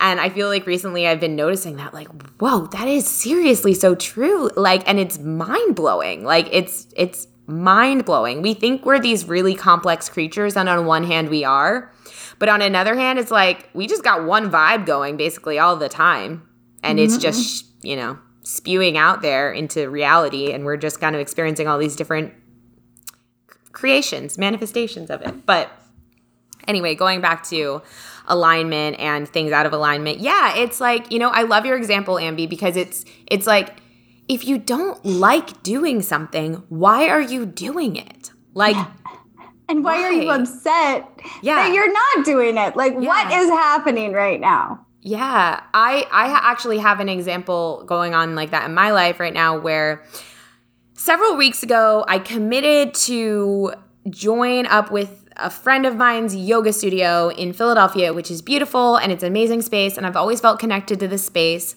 And 0.00 0.20
I 0.20 0.28
feel 0.28 0.48
like 0.48 0.66
recently 0.66 1.06
I've 1.06 1.20
been 1.20 1.34
noticing 1.36 1.76
that, 1.76 1.92
like, 1.92 2.08
whoa, 2.40 2.66
that 2.68 2.86
is 2.86 3.06
seriously 3.06 3.74
so 3.74 3.94
true. 3.94 4.48
Like, 4.56 4.88
and 4.88 4.98
it's 5.00 5.18
mind 5.18 5.74
blowing. 5.74 6.24
Like, 6.24 6.48
it's, 6.52 6.86
it's, 6.96 7.26
mind 7.48 8.04
blowing. 8.04 8.42
We 8.42 8.54
think 8.54 8.84
we're 8.84 9.00
these 9.00 9.24
really 9.24 9.54
complex 9.54 10.08
creatures, 10.08 10.56
and 10.56 10.68
on 10.68 10.86
one 10.86 11.02
hand, 11.02 11.30
we 11.30 11.44
are. 11.44 11.90
But 12.38 12.48
on 12.48 12.62
another 12.62 12.94
hand, 12.94 13.18
it's 13.18 13.32
like 13.32 13.68
we 13.74 13.88
just 13.88 14.04
got 14.04 14.24
one 14.24 14.50
vibe 14.50 14.86
going 14.86 15.16
basically 15.16 15.58
all 15.58 15.74
the 15.74 15.88
time. 15.88 16.46
And 16.82 16.98
mm-hmm. 16.98 17.06
it's 17.06 17.18
just, 17.18 17.66
you 17.82 17.96
know, 17.96 18.18
spewing 18.42 18.96
out 18.96 19.22
there 19.22 19.50
into 19.50 19.90
reality. 19.90 20.52
And 20.52 20.64
we're 20.64 20.76
just 20.76 21.00
kind 21.00 21.16
of 21.16 21.20
experiencing 21.20 21.66
all 21.66 21.78
these 21.78 21.96
different 21.96 22.32
creations, 23.72 24.38
manifestations 24.38 25.10
of 25.10 25.22
it. 25.22 25.44
But 25.46 25.70
anyway, 26.68 26.94
going 26.94 27.20
back 27.20 27.42
to 27.48 27.82
alignment 28.28 28.98
and 29.00 29.28
things 29.28 29.52
out 29.52 29.66
of 29.66 29.72
alignment. 29.72 30.20
Yeah, 30.20 30.56
it's 30.56 30.80
like, 30.80 31.10
you 31.10 31.18
know, 31.18 31.30
I 31.30 31.42
love 31.42 31.66
your 31.66 31.76
example, 31.76 32.14
Ambi, 32.14 32.48
because 32.48 32.76
it's 32.76 33.04
it's 33.26 33.46
like 33.46 33.76
if 34.28 34.46
you 34.46 34.58
don't 34.58 35.04
like 35.04 35.62
doing 35.62 36.02
something, 36.02 36.62
why 36.68 37.08
are 37.08 37.20
you 37.20 37.46
doing 37.46 37.96
it? 37.96 38.30
Like 38.54 38.76
And 39.68 39.84
why, 39.84 40.00
why, 40.00 40.04
are 40.04 40.12
you 40.12 40.30
upset 40.30 41.06
yeah. 41.42 41.56
that 41.56 41.74
you're 41.74 41.92
not 41.92 42.24
doing 42.24 42.56
it? 42.56 42.74
Like, 42.74 42.94
yeah. 42.94 43.06
what 43.06 43.32
is 43.32 43.50
happening 43.50 44.12
right 44.12 44.40
now? 44.40 44.86
Yeah, 45.02 45.62
I 45.74 46.06
I 46.10 46.28
actually 46.50 46.78
have 46.78 47.00
an 47.00 47.08
example 47.08 47.84
going 47.86 48.14
on 48.14 48.34
like 48.34 48.50
that 48.50 48.64
in 48.64 48.74
my 48.74 48.90
life 48.90 49.20
right 49.20 49.32
now 49.32 49.58
where 49.58 50.02
several 50.94 51.36
weeks 51.36 51.62
ago 51.62 52.04
I 52.08 52.18
committed 52.18 52.94
to 52.94 53.74
join 54.10 54.66
up 54.66 54.90
with 54.90 55.17
a 55.38 55.50
friend 55.50 55.86
of 55.86 55.96
mine's 55.96 56.34
yoga 56.34 56.72
studio 56.72 57.28
in 57.28 57.52
Philadelphia, 57.52 58.12
which 58.12 58.30
is 58.30 58.42
beautiful 58.42 58.96
and 58.96 59.12
it's 59.12 59.22
an 59.22 59.28
amazing 59.28 59.62
space 59.62 59.96
and 59.96 60.06
I've 60.06 60.16
always 60.16 60.40
felt 60.40 60.58
connected 60.58 61.00
to 61.00 61.08
this 61.08 61.24
space. 61.24 61.76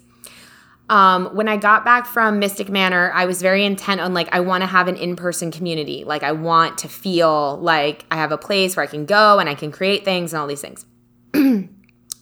Um, 0.89 1.27
when 1.33 1.47
I 1.47 1.55
got 1.55 1.85
back 1.85 2.05
from 2.05 2.39
Mystic 2.39 2.67
Manor, 2.67 3.11
I 3.13 3.25
was 3.25 3.41
very 3.41 3.63
intent 3.63 4.01
on 4.01 4.13
like, 4.13 4.27
I 4.33 4.41
want 4.41 4.61
to 4.61 4.67
have 4.67 4.89
an 4.89 4.97
in 4.97 5.15
person 5.15 5.49
community. 5.49 6.03
Like, 6.03 6.21
I 6.21 6.33
want 6.33 6.79
to 6.79 6.89
feel 6.89 7.57
like 7.59 8.05
I 8.11 8.17
have 8.17 8.33
a 8.33 8.37
place 8.37 8.75
where 8.75 8.83
I 8.83 8.87
can 8.87 9.05
go 9.05 9.39
and 9.39 9.47
I 9.47 9.55
can 9.55 9.71
create 9.71 10.03
things 10.03 10.33
and 10.33 10.41
all 10.41 10.47
these 10.47 10.59
things. 10.59 10.85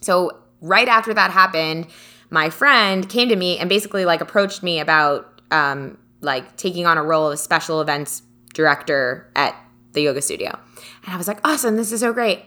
so, 0.01 0.38
right 0.62 0.88
after 0.88 1.15
that 1.15 1.31
happened, 1.31 1.88
my 2.29 2.51
friend 2.51 3.10
came 3.10 3.29
to 3.29 3.36
me 3.36 3.58
and 3.58 3.69
basically 3.69 4.05
like 4.05 4.22
approached 4.22 4.62
me 4.62 4.79
about 4.79 5.41
um, 5.50 5.98
like 6.22 6.55
taking 6.55 6.86
on 6.86 6.98
a 6.98 7.03
role 7.03 7.25
of 7.25 7.34
a 7.34 7.38
special 7.38 7.81
events 7.81 8.22
director 8.53 9.31
at 9.36 9.55
the 9.93 10.01
yoga 10.01 10.22
studio. 10.22 10.58
And 11.05 11.13
I 11.13 11.17
was 11.17 11.27
like, 11.27 11.39
awesome, 11.43 11.75
this 11.75 11.91
is 11.91 12.01
so 12.01 12.13
great. 12.13 12.43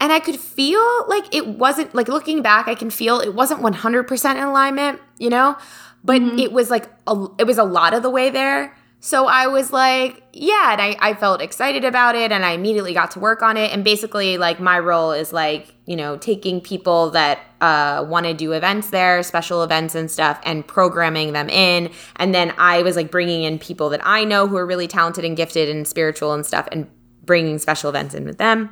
And 0.00 0.12
I 0.12 0.20
could 0.20 0.38
feel 0.38 1.08
like 1.08 1.34
it 1.34 1.46
wasn't 1.46 1.94
like 1.94 2.08
looking 2.08 2.42
back, 2.42 2.68
I 2.68 2.74
can 2.74 2.90
feel 2.90 3.20
it 3.20 3.34
wasn't 3.34 3.62
100% 3.62 4.30
in 4.30 4.42
alignment, 4.42 5.00
you 5.18 5.30
know? 5.30 5.56
But 6.04 6.20
mm-hmm. 6.20 6.38
it 6.38 6.52
was 6.52 6.70
like 6.70 6.86
a, 7.06 7.26
it 7.38 7.44
was 7.44 7.58
a 7.58 7.64
lot 7.64 7.94
of 7.94 8.02
the 8.02 8.10
way 8.10 8.30
there. 8.30 8.75
So 9.00 9.26
I 9.26 9.46
was 9.46 9.72
like, 9.72 10.22
yeah, 10.32 10.72
and 10.72 10.80
I, 10.80 10.96
I 11.00 11.14
felt 11.14 11.40
excited 11.40 11.84
about 11.84 12.16
it 12.16 12.32
and 12.32 12.44
I 12.44 12.52
immediately 12.52 12.92
got 12.92 13.12
to 13.12 13.20
work 13.20 13.42
on 13.42 13.56
it. 13.56 13.70
And 13.70 13.84
basically, 13.84 14.36
like, 14.36 14.58
my 14.58 14.78
role 14.78 15.12
is 15.12 15.32
like, 15.32 15.74
you 15.84 15.94
know, 15.96 16.16
taking 16.16 16.60
people 16.60 17.10
that 17.10 17.38
uh, 17.60 18.04
want 18.08 18.26
to 18.26 18.34
do 18.34 18.52
events 18.52 18.90
there, 18.90 19.22
special 19.22 19.62
events 19.62 19.94
and 19.94 20.10
stuff, 20.10 20.40
and 20.44 20.66
programming 20.66 21.34
them 21.34 21.48
in. 21.48 21.90
And 22.16 22.34
then 22.34 22.52
I 22.58 22.82
was 22.82 22.96
like 22.96 23.10
bringing 23.10 23.44
in 23.44 23.58
people 23.58 23.90
that 23.90 24.00
I 24.02 24.24
know 24.24 24.48
who 24.48 24.56
are 24.56 24.66
really 24.66 24.88
talented 24.88 25.24
and 25.24 25.36
gifted 25.36 25.68
and 25.68 25.86
spiritual 25.86 26.32
and 26.32 26.44
stuff 26.44 26.66
and 26.72 26.88
bringing 27.24 27.58
special 27.58 27.90
events 27.90 28.14
in 28.14 28.24
with 28.24 28.38
them. 28.38 28.70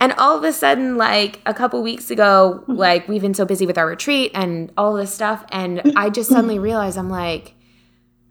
And 0.00 0.12
all 0.14 0.36
of 0.36 0.44
a 0.44 0.52
sudden, 0.52 0.96
like 0.96 1.40
a 1.44 1.52
couple 1.52 1.82
weeks 1.82 2.10
ago, 2.10 2.60
mm-hmm. 2.62 2.72
like 2.72 3.08
we've 3.08 3.20
been 3.20 3.34
so 3.34 3.44
busy 3.44 3.66
with 3.66 3.76
our 3.76 3.86
retreat 3.86 4.30
and 4.34 4.72
all 4.76 4.94
this 4.94 5.12
stuff. 5.12 5.44
And 5.50 5.92
I 5.96 6.08
just 6.08 6.30
suddenly 6.30 6.58
realized 6.58 6.96
I'm 6.96 7.10
like, 7.10 7.54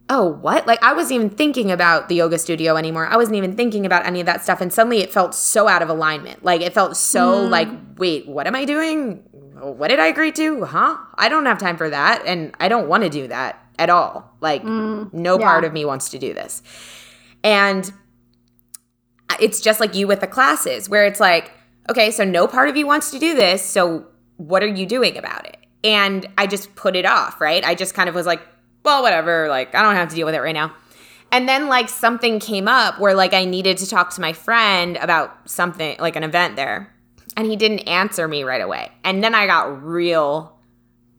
oh, 0.10 0.28
what? 0.28 0.66
Like 0.66 0.82
I 0.84 0.94
wasn't 0.94 1.14
even 1.14 1.30
thinking 1.30 1.72
about 1.72 2.10
the 2.10 2.16
yoga 2.16 2.40
studio 2.40 2.76
anymore. 2.76 3.06
I 3.06 3.16
wasn't 3.16 3.38
even 3.38 3.56
thinking 3.56 3.86
about 3.86 4.06
any 4.06 4.20
of 4.20 4.26
that 4.26 4.44
stuff. 4.44 4.60
And 4.60 4.74
suddenly 4.74 5.00
it 5.00 5.14
felt 5.14 5.36
so 5.36 5.68
out 5.68 5.82
of 5.82 5.90
alignment. 5.90 6.44
Like 6.44 6.62
it 6.62 6.74
felt 6.74 6.98
so 6.98 7.46
mm. 7.46 7.50
like, 7.50 7.70
wait, 7.98 8.28
what 8.28 8.48
am 8.48 8.56
I 8.56 8.66
doing? 8.66 9.18
What 9.62 9.90
did 9.90 10.00
I 10.00 10.08
agree 10.08 10.32
to? 10.34 10.66
Huh? 10.66 10.98
I 11.16 11.30
don't 11.30 11.46
have 11.46 11.60
time 11.60 11.78
for 11.78 11.90
that. 11.90 12.24
And 12.26 12.56
I 12.60 12.70
don't 12.70 12.88
want 12.88 13.04
to 13.04 13.10
do 13.10 13.28
that 13.28 13.64
at 13.78 13.90
all. 13.90 14.36
Like 14.42 14.64
mm. 14.64 15.14
no 15.14 15.40
yeah. 15.40 15.46
part 15.46 15.64
of 15.64 15.74
me 15.74 15.86
wants 15.86 16.10
to 16.10 16.20
do 16.20 16.34
this. 16.34 16.64
And 17.44 17.92
it's 19.40 19.62
just 19.62 19.80
like 19.80 19.94
you 19.94 20.08
with 20.08 20.22
the 20.22 20.28
classes 20.28 20.90
where 20.90 21.06
it's 21.06 21.20
like, 21.20 21.52
okay, 21.90 22.10
so 22.10 22.24
no 22.24 22.48
part 22.48 22.70
of 22.70 22.76
you 22.76 22.88
wants 22.88 23.12
to 23.12 23.20
do 23.20 23.36
this. 23.36 23.64
So 23.64 24.08
what 24.38 24.64
are 24.64 24.68
you 24.68 24.86
doing 24.86 25.18
about 25.18 25.46
it? 25.46 25.58
And 25.84 26.28
I 26.38 26.48
just 26.48 26.76
put 26.76 26.96
it 26.96 27.06
off, 27.06 27.40
right? 27.40 27.64
I 27.64 27.76
just 27.76 27.94
kind 27.94 28.10
of 28.10 28.16
was 28.16 28.26
like, 28.26 28.42
well, 28.84 29.02
whatever. 29.02 29.48
Like, 29.50 29.76
I 29.76 29.82
don't 29.82 29.96
have 29.96 30.10
to 30.10 30.16
deal 30.16 30.26
with 30.26 30.36
it 30.36 30.40
right 30.40 30.54
now. 30.54 30.74
And 31.32 31.48
then, 31.48 31.68
like, 31.68 31.90
something 31.90 32.40
came 32.40 32.68
up 32.68 33.00
where, 33.00 33.14
like, 33.14 33.34
I 33.34 33.46
needed 33.46 33.78
to 33.78 33.88
talk 33.88 34.14
to 34.16 34.22
my 34.22 34.34
friend 34.34 34.98
about 34.98 35.50
something, 35.50 35.98
like 36.00 36.16
an 36.16 36.24
event 36.24 36.56
there. 36.56 36.94
And 37.38 37.46
he 37.46 37.56
didn't 37.56 37.80
answer 37.80 38.28
me 38.28 38.44
right 38.44 38.62
away. 38.62 38.92
And 39.04 39.24
then 39.24 39.36
I 39.36 39.46
got 39.46 39.86
real 39.86 40.58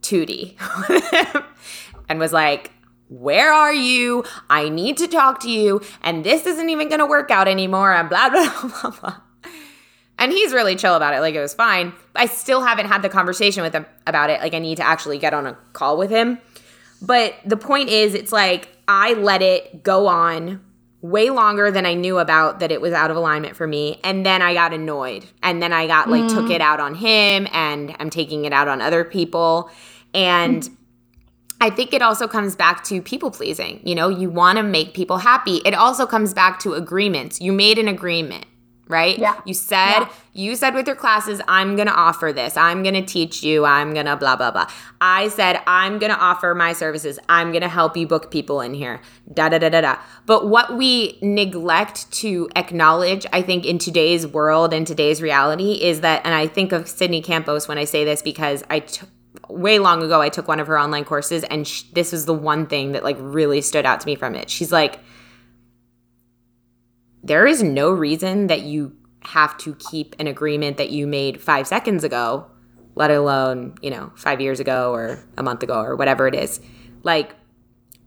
tooty 0.02 0.56
and 2.08 2.18
was 2.18 2.32
like, 2.32 2.72
where 3.08 3.52
are 3.52 3.72
you? 3.72 4.24
I 4.48 4.68
need 4.68 4.96
to 4.98 5.08
talk 5.08 5.40
to 5.40 5.50
you. 5.50 5.80
And 6.02 6.24
this 6.24 6.46
isn't 6.46 6.70
even 6.70 6.88
going 6.88 7.00
to 7.00 7.06
work 7.06 7.30
out 7.30 7.48
anymore. 7.48 7.92
And 7.92 8.08
blah, 8.10 8.30
blah, 8.30 8.70
blah, 8.82 8.90
blah. 8.90 9.16
And 10.18 10.32
he's 10.32 10.52
really 10.52 10.76
chill 10.76 10.94
about 10.94 11.14
it. 11.14 11.20
Like 11.20 11.34
it 11.34 11.40
was 11.40 11.54
fine. 11.54 11.94
I 12.14 12.26
still 12.26 12.60
haven't 12.60 12.86
had 12.86 13.00
the 13.00 13.08
conversation 13.08 13.62
with 13.62 13.72
him 13.72 13.86
about 14.06 14.28
it. 14.28 14.40
Like 14.40 14.52
I 14.54 14.58
need 14.58 14.76
to 14.76 14.86
actually 14.86 15.18
get 15.18 15.32
on 15.32 15.46
a 15.46 15.54
call 15.72 15.96
with 15.96 16.10
him. 16.10 16.38
But 17.02 17.34
the 17.44 17.56
point 17.56 17.88
is, 17.88 18.14
it's 18.14 18.32
like 18.32 18.68
I 18.86 19.14
let 19.14 19.42
it 19.42 19.82
go 19.82 20.06
on 20.06 20.60
way 21.02 21.30
longer 21.30 21.70
than 21.70 21.86
I 21.86 21.94
knew 21.94 22.18
about 22.18 22.60
that 22.60 22.70
it 22.70 22.80
was 22.80 22.92
out 22.92 23.10
of 23.10 23.16
alignment 23.16 23.56
for 23.56 23.66
me. 23.66 23.98
And 24.04 24.24
then 24.26 24.42
I 24.42 24.52
got 24.52 24.72
annoyed. 24.74 25.24
And 25.42 25.62
then 25.62 25.72
I 25.72 25.86
got 25.86 26.10
like, 26.10 26.24
mm. 26.24 26.34
took 26.34 26.50
it 26.50 26.60
out 26.60 26.78
on 26.78 26.94
him 26.94 27.48
and 27.52 27.96
I'm 27.98 28.10
taking 28.10 28.44
it 28.44 28.52
out 28.52 28.68
on 28.68 28.82
other 28.82 29.04
people. 29.04 29.70
And 30.12 30.62
mm. 30.62 30.76
I 31.60 31.70
think 31.70 31.94
it 31.94 32.02
also 32.02 32.28
comes 32.28 32.54
back 32.54 32.84
to 32.84 33.00
people 33.00 33.30
pleasing. 33.30 33.80
You 33.82 33.94
know, 33.94 34.08
you 34.08 34.28
want 34.28 34.58
to 34.58 34.62
make 34.62 34.92
people 34.92 35.18
happy. 35.18 35.62
It 35.64 35.74
also 35.74 36.06
comes 36.06 36.34
back 36.34 36.58
to 36.60 36.74
agreements. 36.74 37.40
You 37.40 37.52
made 37.52 37.78
an 37.78 37.88
agreement 37.88 38.44
right? 38.90 39.18
Yeah. 39.18 39.40
You 39.44 39.54
said, 39.54 40.00
yeah. 40.00 40.12
you 40.34 40.56
said 40.56 40.74
with 40.74 40.86
your 40.86 40.96
classes, 40.96 41.40
I'm 41.48 41.76
going 41.76 41.86
to 41.86 41.94
offer 41.94 42.32
this. 42.32 42.56
I'm 42.56 42.82
going 42.82 42.94
to 42.94 43.04
teach 43.04 43.42
you. 43.42 43.64
I'm 43.64 43.94
going 43.94 44.06
to 44.06 44.16
blah, 44.16 44.36
blah, 44.36 44.50
blah. 44.50 44.70
I 45.00 45.28
said, 45.28 45.60
I'm 45.66 45.98
going 45.98 46.12
to 46.12 46.18
offer 46.18 46.54
my 46.54 46.72
services. 46.72 47.18
I'm 47.28 47.52
going 47.52 47.62
to 47.62 47.68
help 47.68 47.96
you 47.96 48.06
book 48.06 48.30
people 48.30 48.60
in 48.60 48.74
here. 48.74 49.00
Da, 49.32 49.48
da, 49.48 49.58
da, 49.58 49.68
da, 49.68 49.80
da. 49.80 49.98
But 50.26 50.48
what 50.48 50.76
we 50.76 51.18
neglect 51.22 52.10
to 52.12 52.48
acknowledge, 52.56 53.24
I 53.32 53.42
think, 53.42 53.64
in 53.64 53.78
today's 53.78 54.26
world 54.26 54.74
and 54.74 54.86
today's 54.86 55.22
reality 55.22 55.74
is 55.74 56.00
that, 56.00 56.22
and 56.24 56.34
I 56.34 56.46
think 56.46 56.72
of 56.72 56.88
Sydney 56.88 57.22
Campos 57.22 57.68
when 57.68 57.78
I 57.78 57.84
say 57.84 58.04
this 58.04 58.20
because 58.22 58.64
I, 58.68 58.80
t- 58.80 59.06
way 59.48 59.78
long 59.78 60.02
ago, 60.02 60.20
I 60.20 60.28
took 60.28 60.48
one 60.48 60.60
of 60.60 60.66
her 60.66 60.78
online 60.78 61.04
courses 61.04 61.44
and 61.44 61.66
sh- 61.66 61.82
this 61.92 62.12
was 62.12 62.26
the 62.26 62.34
one 62.34 62.66
thing 62.66 62.92
that 62.92 63.04
like 63.04 63.16
really 63.20 63.60
stood 63.60 63.86
out 63.86 64.00
to 64.00 64.06
me 64.06 64.14
from 64.16 64.34
it. 64.34 64.50
She's 64.50 64.72
like, 64.72 65.00
there 67.22 67.46
is 67.46 67.62
no 67.62 67.90
reason 67.90 68.46
that 68.46 68.62
you 68.62 68.96
have 69.22 69.56
to 69.58 69.74
keep 69.74 70.16
an 70.18 70.26
agreement 70.26 70.76
that 70.78 70.90
you 70.90 71.06
made 71.06 71.40
five 71.40 71.66
seconds 71.66 72.04
ago, 72.04 72.46
let 72.94 73.10
alone, 73.10 73.74
you 73.82 73.90
know, 73.90 74.12
five 74.16 74.40
years 74.40 74.60
ago 74.60 74.92
or 74.92 75.22
a 75.36 75.42
month 75.42 75.62
ago 75.62 75.80
or 75.80 75.96
whatever 75.96 76.26
it 76.26 76.34
is. 76.34 76.60
Like, 77.02 77.34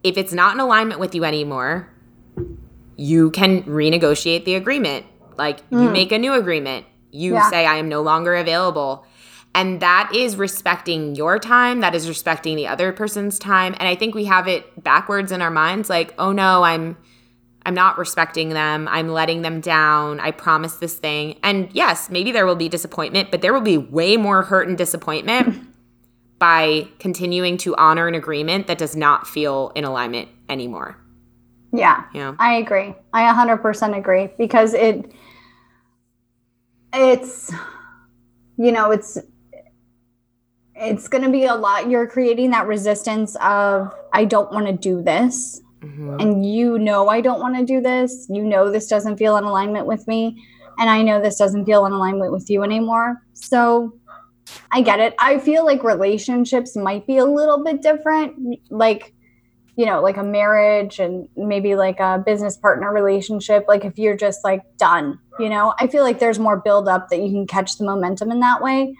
if 0.03 0.17
it's 0.17 0.33
not 0.33 0.53
in 0.53 0.59
alignment 0.59 0.99
with 0.99 1.15
you 1.15 1.23
anymore, 1.23 1.89
you 2.95 3.31
can 3.31 3.63
renegotiate 3.63 4.45
the 4.45 4.55
agreement. 4.55 5.05
Like, 5.37 5.67
mm. 5.69 5.83
you 5.83 5.89
make 5.89 6.11
a 6.11 6.17
new 6.17 6.33
agreement. 6.33 6.85
You 7.11 7.35
yeah. 7.35 7.49
say, 7.49 7.65
I 7.65 7.75
am 7.75 7.89
no 7.89 8.01
longer 8.01 8.35
available. 8.35 9.05
And 9.55 9.81
that 9.81 10.11
is 10.15 10.35
respecting 10.35 11.15
your 11.15 11.37
time. 11.37 11.81
That 11.81 11.93
is 11.93 12.07
respecting 12.07 12.55
the 12.55 12.67
other 12.67 12.91
person's 12.91 13.37
time. 13.37 13.75
And 13.77 13.87
I 13.87 13.95
think 13.95 14.15
we 14.15 14.25
have 14.25 14.47
it 14.47 14.83
backwards 14.83 15.31
in 15.31 15.41
our 15.41 15.51
minds 15.51 15.89
like, 15.89 16.13
oh 16.17 16.31
no, 16.31 16.63
I'm 16.63 16.97
I'm 17.65 17.73
not 17.73 17.97
respecting 17.97 18.49
them. 18.49 18.87
I'm 18.89 19.09
letting 19.09 19.41
them 19.41 19.61
down. 19.61 20.19
I 20.19 20.31
promise 20.31 20.75
this 20.75 20.95
thing. 20.95 21.39
And 21.43 21.69
yes, 21.73 22.09
maybe 22.09 22.31
there 22.31 22.45
will 22.45 22.55
be 22.55 22.67
disappointment, 22.67 23.31
but 23.31 23.41
there 23.41 23.53
will 23.53 23.61
be 23.61 23.77
way 23.77 24.17
more 24.17 24.43
hurt 24.43 24.67
and 24.67 24.77
disappointment 24.77 25.67
by 26.39 26.89
continuing 26.99 27.57
to 27.57 27.75
honor 27.77 28.07
an 28.07 28.15
agreement 28.15 28.67
that 28.67 28.77
does 28.77 28.95
not 28.95 29.27
feel 29.27 29.71
in 29.75 29.85
alignment 29.85 30.27
anymore. 30.49 30.97
Yeah. 31.71 32.03
Yeah. 32.13 32.35
I 32.37 32.55
agree. 32.55 32.93
I 33.13 33.33
100% 33.33 33.97
agree 33.97 34.29
because 34.37 34.73
it 34.73 35.11
it's 36.93 37.51
you 38.57 38.71
know, 38.71 38.91
it's 38.91 39.17
it's 40.75 41.07
going 41.07 41.23
to 41.23 41.29
be 41.29 41.45
a 41.45 41.55
lot 41.55 41.89
you're 41.89 42.07
creating 42.07 42.51
that 42.51 42.67
resistance 42.67 43.35
of 43.41 43.93
I 44.11 44.25
don't 44.25 44.51
want 44.51 44.67
to 44.67 44.73
do 44.73 45.01
this 45.01 45.61
mm-hmm. 45.83 46.17
and 46.19 46.45
you 46.45 46.79
know 46.79 47.09
I 47.09 47.21
don't 47.21 47.39
want 47.39 47.57
to 47.57 47.65
do 47.65 47.81
this. 47.81 48.27
You 48.29 48.43
know 48.43 48.71
this 48.71 48.87
doesn't 48.87 49.17
feel 49.17 49.37
in 49.37 49.43
alignment 49.43 49.85
with 49.85 50.07
me, 50.07 50.43
and 50.79 50.89
I 50.89 51.01
know 51.01 51.21
this 51.21 51.37
doesn't 51.37 51.65
feel 51.65 51.85
in 51.85 51.91
alignment 51.91 52.31
with 52.31 52.49
you 52.49 52.63
anymore. 52.63 53.21
So 53.33 53.93
I 54.71 54.81
get 54.81 54.99
it. 54.99 55.15
I 55.19 55.39
feel 55.39 55.65
like 55.65 55.83
relationships 55.83 56.75
might 56.75 57.07
be 57.07 57.17
a 57.17 57.25
little 57.25 57.63
bit 57.63 57.81
different, 57.81 58.59
like 58.69 59.13
you 59.75 59.85
know, 59.85 60.01
like 60.01 60.17
a 60.17 60.23
marriage 60.23 60.99
and 60.99 61.27
maybe 61.35 61.75
like 61.75 61.99
a 61.99 62.21
business 62.23 62.57
partner 62.57 62.93
relationship. 62.93 63.65
Like 63.67 63.85
if 63.85 63.97
you're 63.97 64.15
just 64.15 64.43
like 64.43 64.61
done, 64.77 65.19
you 65.39 65.49
know, 65.49 65.73
I 65.79 65.87
feel 65.87 66.03
like 66.03 66.19
there's 66.19 66.37
more 66.37 66.57
build 66.57 66.87
up 66.87 67.09
that 67.09 67.19
you 67.19 67.31
can 67.31 67.47
catch 67.47 67.77
the 67.77 67.85
momentum 67.85 68.29
in 68.29 68.39
that 68.41 68.61
way. 68.61 68.95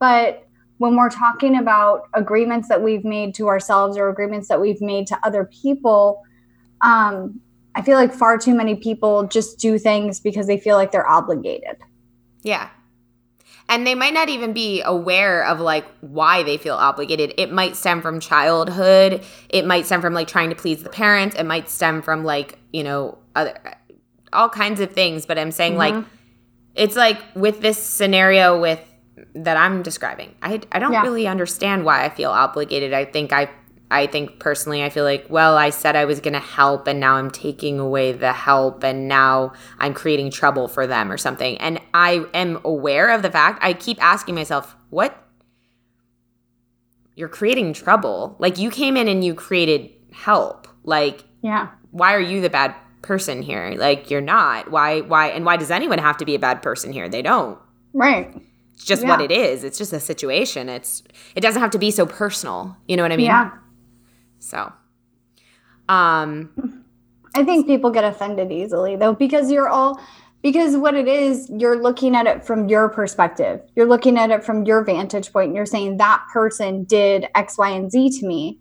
But 0.00 0.46
when 0.78 0.96
we're 0.96 1.10
talking 1.10 1.56
about 1.56 2.08
agreements 2.12 2.68
that 2.68 2.82
we've 2.82 3.04
made 3.04 3.34
to 3.36 3.48
ourselves 3.48 3.96
or 3.96 4.08
agreements 4.08 4.48
that 4.48 4.60
we've 4.60 4.80
made 4.80 5.06
to 5.06 5.18
other 5.22 5.44
people, 5.44 6.22
um, 6.80 7.40
I 7.74 7.82
feel 7.82 7.96
like 7.96 8.12
far 8.12 8.38
too 8.38 8.54
many 8.54 8.74
people 8.76 9.26
just 9.26 9.58
do 9.58 9.78
things 9.78 10.18
because 10.20 10.46
they 10.46 10.58
feel 10.58 10.76
like 10.76 10.92
they're 10.92 11.08
obligated. 11.08 11.76
Yeah. 12.42 12.70
And 13.68 13.86
they 13.86 13.94
might 13.94 14.14
not 14.14 14.28
even 14.28 14.52
be 14.52 14.80
aware 14.82 15.44
of 15.44 15.60
like 15.60 15.84
why 16.00 16.42
they 16.42 16.56
feel 16.56 16.76
obligated. 16.76 17.34
It 17.36 17.52
might 17.52 17.76
stem 17.76 18.00
from 18.00 18.20
childhood. 18.20 19.24
It 19.48 19.66
might 19.66 19.86
stem 19.86 20.00
from 20.00 20.14
like 20.14 20.28
trying 20.28 20.50
to 20.50 20.56
please 20.56 20.82
the 20.82 20.88
parents. 20.88 21.34
It 21.36 21.44
might 21.44 21.68
stem 21.68 22.00
from 22.00 22.24
like, 22.24 22.58
you 22.72 22.84
know, 22.84 23.18
other 23.34 23.58
all 24.32 24.48
kinds 24.48 24.80
of 24.80 24.92
things, 24.92 25.26
but 25.26 25.38
I'm 25.38 25.50
saying 25.50 25.72
mm-hmm. 25.72 25.96
like 25.96 26.04
it's 26.74 26.94
like 26.96 27.20
with 27.34 27.60
this 27.60 27.82
scenario 27.82 28.60
with 28.60 28.80
that 29.34 29.56
I'm 29.56 29.82
describing. 29.82 30.34
I 30.42 30.60
I 30.70 30.78
don't 30.78 30.92
yeah. 30.92 31.02
really 31.02 31.26
understand 31.26 31.84
why 31.84 32.04
I 32.04 32.08
feel 32.08 32.30
obligated. 32.30 32.92
I 32.92 33.04
think 33.04 33.32
I 33.32 33.50
I 33.90 34.06
think 34.06 34.40
personally, 34.40 34.82
I 34.82 34.90
feel 34.90 35.04
like, 35.04 35.26
well, 35.28 35.56
I 35.56 35.70
said 35.70 35.94
I 35.94 36.06
was 36.06 36.18
going 36.20 36.32
to 36.32 36.40
help 36.40 36.88
and 36.88 36.98
now 36.98 37.14
I'm 37.14 37.30
taking 37.30 37.78
away 37.78 38.12
the 38.12 38.32
help 38.32 38.82
and 38.82 39.06
now 39.06 39.52
I'm 39.78 39.94
creating 39.94 40.32
trouble 40.32 40.66
for 40.66 40.88
them 40.88 41.12
or 41.12 41.16
something. 41.16 41.56
And 41.58 41.80
I 41.94 42.26
am 42.34 42.60
aware 42.64 43.10
of 43.10 43.22
the 43.22 43.30
fact, 43.30 43.62
I 43.62 43.74
keep 43.74 44.02
asking 44.02 44.34
myself, 44.34 44.74
what? 44.90 45.16
You're 47.14 47.28
creating 47.28 47.74
trouble. 47.74 48.34
Like 48.40 48.58
you 48.58 48.70
came 48.70 48.96
in 48.96 49.06
and 49.06 49.24
you 49.24 49.34
created 49.34 49.90
help. 50.12 50.66
Like, 50.82 51.24
yeah. 51.42 51.68
Why 51.92 52.14
are 52.14 52.20
you 52.20 52.40
the 52.40 52.50
bad 52.50 52.74
person 53.02 53.40
here? 53.40 53.72
Like 53.78 54.10
you're 54.10 54.20
not. 54.20 54.70
Why, 54.70 55.02
why, 55.02 55.28
and 55.28 55.44
why 55.44 55.56
does 55.56 55.70
anyone 55.70 55.98
have 55.98 56.16
to 56.16 56.24
be 56.24 56.34
a 56.34 56.40
bad 56.40 56.60
person 56.60 56.92
here? 56.92 57.08
They 57.08 57.22
don't. 57.22 57.56
Right. 57.92 58.34
It's 58.74 58.84
just 58.84 59.02
yeah. 59.02 59.08
what 59.08 59.20
it 59.20 59.30
is. 59.30 59.62
It's 59.62 59.78
just 59.78 59.92
a 59.92 60.00
situation. 60.00 60.68
It's, 60.68 61.04
it 61.36 61.40
doesn't 61.40 61.62
have 61.62 61.70
to 61.70 61.78
be 61.78 61.92
so 61.92 62.04
personal. 62.04 62.76
You 62.88 62.96
know 62.96 63.04
what 63.04 63.12
I 63.12 63.16
mean? 63.16 63.26
Yeah. 63.26 63.52
So, 64.46 64.72
um, 65.88 66.84
I 67.34 67.44
think 67.44 67.66
people 67.66 67.90
get 67.90 68.04
offended 68.04 68.52
easily 68.52 68.96
though 68.96 69.12
because 69.12 69.50
you're 69.50 69.68
all 69.68 70.00
because 70.42 70.76
what 70.76 70.94
it 70.94 71.08
is 71.08 71.50
you're 71.50 71.82
looking 71.82 72.14
at 72.14 72.26
it 72.26 72.44
from 72.44 72.68
your 72.68 72.88
perspective. 72.88 73.60
You're 73.74 73.86
looking 73.86 74.16
at 74.16 74.30
it 74.30 74.44
from 74.44 74.64
your 74.64 74.84
vantage 74.84 75.32
point 75.32 75.48
and 75.48 75.56
you're 75.56 75.66
saying 75.66 75.96
that 75.96 76.24
person 76.32 76.84
did 76.84 77.26
X, 77.34 77.58
Y, 77.58 77.70
and 77.70 77.90
Z 77.90 78.20
to 78.20 78.26
me, 78.26 78.60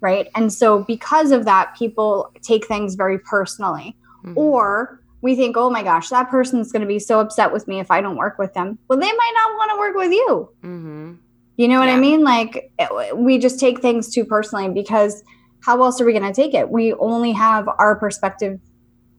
right? 0.00 0.28
And 0.34 0.52
so 0.52 0.84
because 0.84 1.30
of 1.30 1.46
that, 1.46 1.74
people 1.78 2.30
take 2.42 2.66
things 2.66 2.94
very 2.94 3.18
personally. 3.18 3.96
Mm-hmm. 4.24 4.36
Or 4.36 5.00
we 5.22 5.34
think, 5.34 5.56
oh 5.56 5.70
my 5.70 5.82
gosh, 5.82 6.10
that 6.10 6.28
person's 6.28 6.70
going 6.70 6.82
to 6.82 6.88
be 6.88 6.98
so 6.98 7.20
upset 7.20 7.52
with 7.52 7.66
me 7.66 7.80
if 7.80 7.90
I 7.90 8.02
don't 8.02 8.16
work 8.16 8.38
with 8.38 8.52
them. 8.52 8.78
Well, 8.88 8.98
they 8.98 9.10
might 9.10 9.32
not 9.34 9.56
want 9.56 9.70
to 9.70 9.78
work 9.78 9.96
with 9.96 10.12
you. 10.12 10.48
Mm-hmm. 10.62 11.12
You 11.56 11.68
know 11.68 11.78
what 11.78 11.88
yeah. 11.88 11.96
I 11.96 12.00
mean? 12.00 12.22
Like 12.24 12.72
eh, 12.78 13.12
we 13.12 13.38
just 13.38 13.60
take 13.60 13.80
things 13.80 14.12
too 14.12 14.24
personally 14.24 14.68
because 14.68 15.22
how 15.60 15.82
else 15.82 16.00
are 16.00 16.04
we 16.04 16.12
going 16.12 16.24
to 16.24 16.32
take 16.32 16.54
it? 16.54 16.68
We 16.70 16.92
only 16.94 17.32
have 17.32 17.68
our 17.78 17.96
perspective 17.96 18.58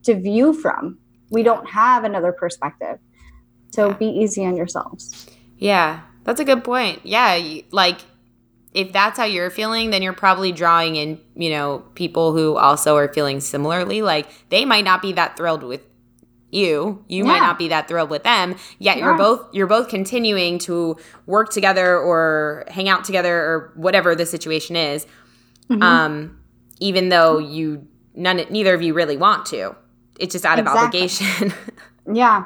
to 0.04 0.20
view 0.20 0.52
from. 0.52 0.98
We 1.30 1.42
don't 1.42 1.68
have 1.68 2.04
another 2.04 2.32
perspective. 2.32 2.98
So 3.72 3.88
yeah. 3.88 3.94
be 3.94 4.06
easy 4.06 4.44
on 4.44 4.56
yourselves. 4.56 5.26
Yeah, 5.58 6.00
that's 6.24 6.40
a 6.40 6.44
good 6.44 6.62
point. 6.64 7.00
Yeah, 7.04 7.60
like 7.70 7.98
if 8.74 8.92
that's 8.92 9.16
how 9.16 9.24
you're 9.24 9.50
feeling, 9.50 9.90
then 9.90 10.02
you're 10.02 10.12
probably 10.12 10.52
drawing 10.52 10.96
in, 10.96 11.20
you 11.34 11.50
know, 11.50 11.84
people 11.94 12.32
who 12.32 12.56
also 12.56 12.96
are 12.96 13.12
feeling 13.12 13.40
similarly. 13.40 14.02
Like 14.02 14.28
they 14.50 14.64
might 14.64 14.84
not 14.84 15.00
be 15.00 15.12
that 15.12 15.36
thrilled 15.36 15.62
with 15.62 15.82
you 16.54 17.04
you 17.08 17.24
yeah. 17.24 17.32
might 17.32 17.40
not 17.40 17.58
be 17.58 17.68
that 17.68 17.88
thrilled 17.88 18.10
with 18.10 18.22
them 18.22 18.54
yet 18.78 18.96
yeah. 18.96 19.04
you're 19.04 19.18
both 19.18 19.46
you're 19.52 19.66
both 19.66 19.88
continuing 19.88 20.58
to 20.58 20.96
work 21.26 21.50
together 21.50 21.98
or 21.98 22.64
hang 22.68 22.88
out 22.88 23.04
together 23.04 23.36
or 23.36 23.72
whatever 23.74 24.14
the 24.14 24.24
situation 24.24 24.76
is 24.76 25.06
mm-hmm. 25.68 25.82
um 25.82 26.38
even 26.80 27.08
though 27.08 27.38
you 27.38 27.86
none 28.14 28.40
neither 28.50 28.74
of 28.74 28.82
you 28.82 28.94
really 28.94 29.16
want 29.16 29.44
to 29.44 29.74
it's 30.18 30.32
just 30.32 30.44
out 30.44 30.58
exactly. 30.58 30.80
of 30.80 30.86
obligation 30.86 31.52
yeah 32.12 32.44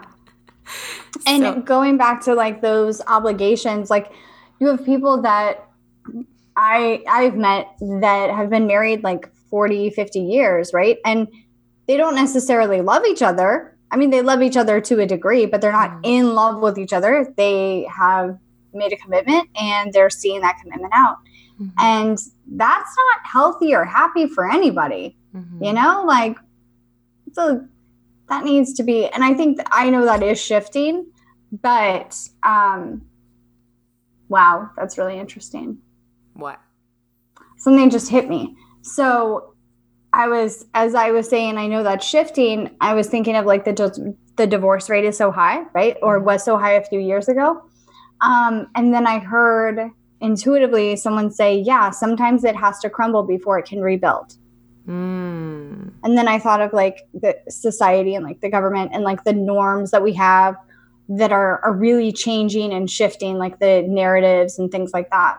and 1.27 1.43
so. 1.43 1.61
going 1.61 1.97
back 1.97 2.23
to 2.23 2.35
like 2.35 2.62
those 2.62 3.00
obligations 3.07 3.91
like 3.91 4.12
you 4.61 4.67
have 4.67 4.85
people 4.85 5.21
that 5.23 5.69
i 6.57 7.03
i've 7.09 7.37
met 7.37 7.69
that 7.81 8.31
have 8.31 8.49
been 8.49 8.67
married 8.67 9.03
like 9.03 9.33
40 9.50 9.91
50 9.91 10.21
years 10.21 10.73
right 10.73 10.99
and 11.05 11.29
they 11.87 11.97
don't 11.97 12.14
necessarily 12.14 12.83
love 12.83 13.05
each 13.07 13.23
other 13.23 13.78
I 13.90 13.96
mean, 13.96 14.11
they 14.11 14.22
love 14.22 14.42
each 14.42 14.57
other 14.57 14.81
to 14.81 15.01
a 15.01 15.07
degree, 15.07 15.46
but 15.46 15.61
they're 15.61 15.72
not 15.72 15.90
mm-hmm. 15.90 16.05
in 16.05 16.35
love 16.35 16.61
with 16.61 16.79
each 16.79 16.92
other. 16.92 17.33
They 17.37 17.87
have 17.94 18.38
made 18.74 18.92
a 18.92 18.96
commitment 18.96 19.48
and 19.59 19.92
they're 19.92 20.11
seeing 20.11 20.40
that 20.42 20.59
commitment 20.62 20.92
out. 20.94 21.16
Mm-hmm. 21.61 21.68
And 21.79 22.18
that's 22.46 22.96
not 22.96 23.20
healthy 23.24 23.74
or 23.74 23.85
happy 23.85 24.27
for 24.29 24.51
anybody. 24.51 25.16
Mm-hmm. 25.35 25.64
You 25.64 25.72
know, 25.72 26.05
like 26.07 26.37
so 27.33 27.66
that 28.29 28.44
needs 28.44 28.74
to 28.74 28.83
be 28.83 29.07
and 29.07 29.24
I 29.24 29.35
think 29.35 29.61
I 29.70 29.90
know 29.90 30.05
that 30.05 30.22
is 30.22 30.40
shifting, 30.40 31.07
but 31.51 32.16
um 32.42 33.03
wow, 34.29 34.70
that's 34.77 34.98
really 34.98 35.18
interesting. 35.18 35.79
What? 36.35 36.61
Something 37.57 37.90
just 37.90 38.11
hit 38.11 38.29
me. 38.29 38.57
So 38.83 39.55
I 40.18 40.26
was, 40.26 40.66
as 40.74 40.96
I 40.96 41.12
was 41.12 41.28
saying, 41.31 41.59
I 41.59 41.68
know 41.68 41.85
that's 41.85 42.04
shifting. 42.04 42.74
I 42.81 42.92
was 42.94 43.07
thinking 43.07 43.37
of 43.37 43.46
like 43.46 43.64
the 43.64 44.16
the 44.37 44.46
divorce 44.48 44.90
rate 44.90 45.04
is 45.04 45.16
so 45.16 45.31
high, 45.31 45.62
right? 45.74 45.96
Or 46.02 46.16
mm-hmm. 46.16 46.26
was 46.26 46.44
so 46.44 46.59
high 46.59 46.72
a 46.72 46.85
few 46.85 46.98
years 46.98 47.28
ago. 47.28 47.62
Um, 48.20 48.66
and 48.74 48.92
then 48.92 49.07
I 49.07 49.20
heard 49.20 49.90
intuitively 50.20 50.96
someone 50.96 51.31
say, 51.31 51.61
"Yeah, 51.61 51.90
sometimes 51.90 52.42
it 52.42 52.57
has 52.57 52.81
to 52.81 52.90
crumble 52.90 53.22
before 53.22 53.61
it 53.61 53.66
can 53.66 53.81
rebuild." 53.81 54.35
Mm. 54.88 55.92
And 56.02 56.18
then 56.18 56.26
I 56.26 56.40
thought 56.40 56.61
of 56.62 56.72
like 56.72 57.07
the 57.14 57.37
society 57.48 58.16
and 58.16 58.24
like 58.24 58.40
the 58.40 58.50
government 58.50 58.90
and 58.92 59.04
like 59.04 59.22
the 59.22 59.33
norms 59.33 59.92
that 59.92 60.02
we 60.02 60.14
have 60.14 60.57
that 61.11 61.31
are 61.31 61.64
are 61.64 61.72
really 61.72 62.11
changing 62.11 62.72
and 62.72 62.90
shifting, 62.90 63.38
like 63.38 63.61
the 63.61 63.85
narratives 63.87 64.59
and 64.59 64.72
things 64.72 64.90
like 64.92 65.11
that. 65.11 65.38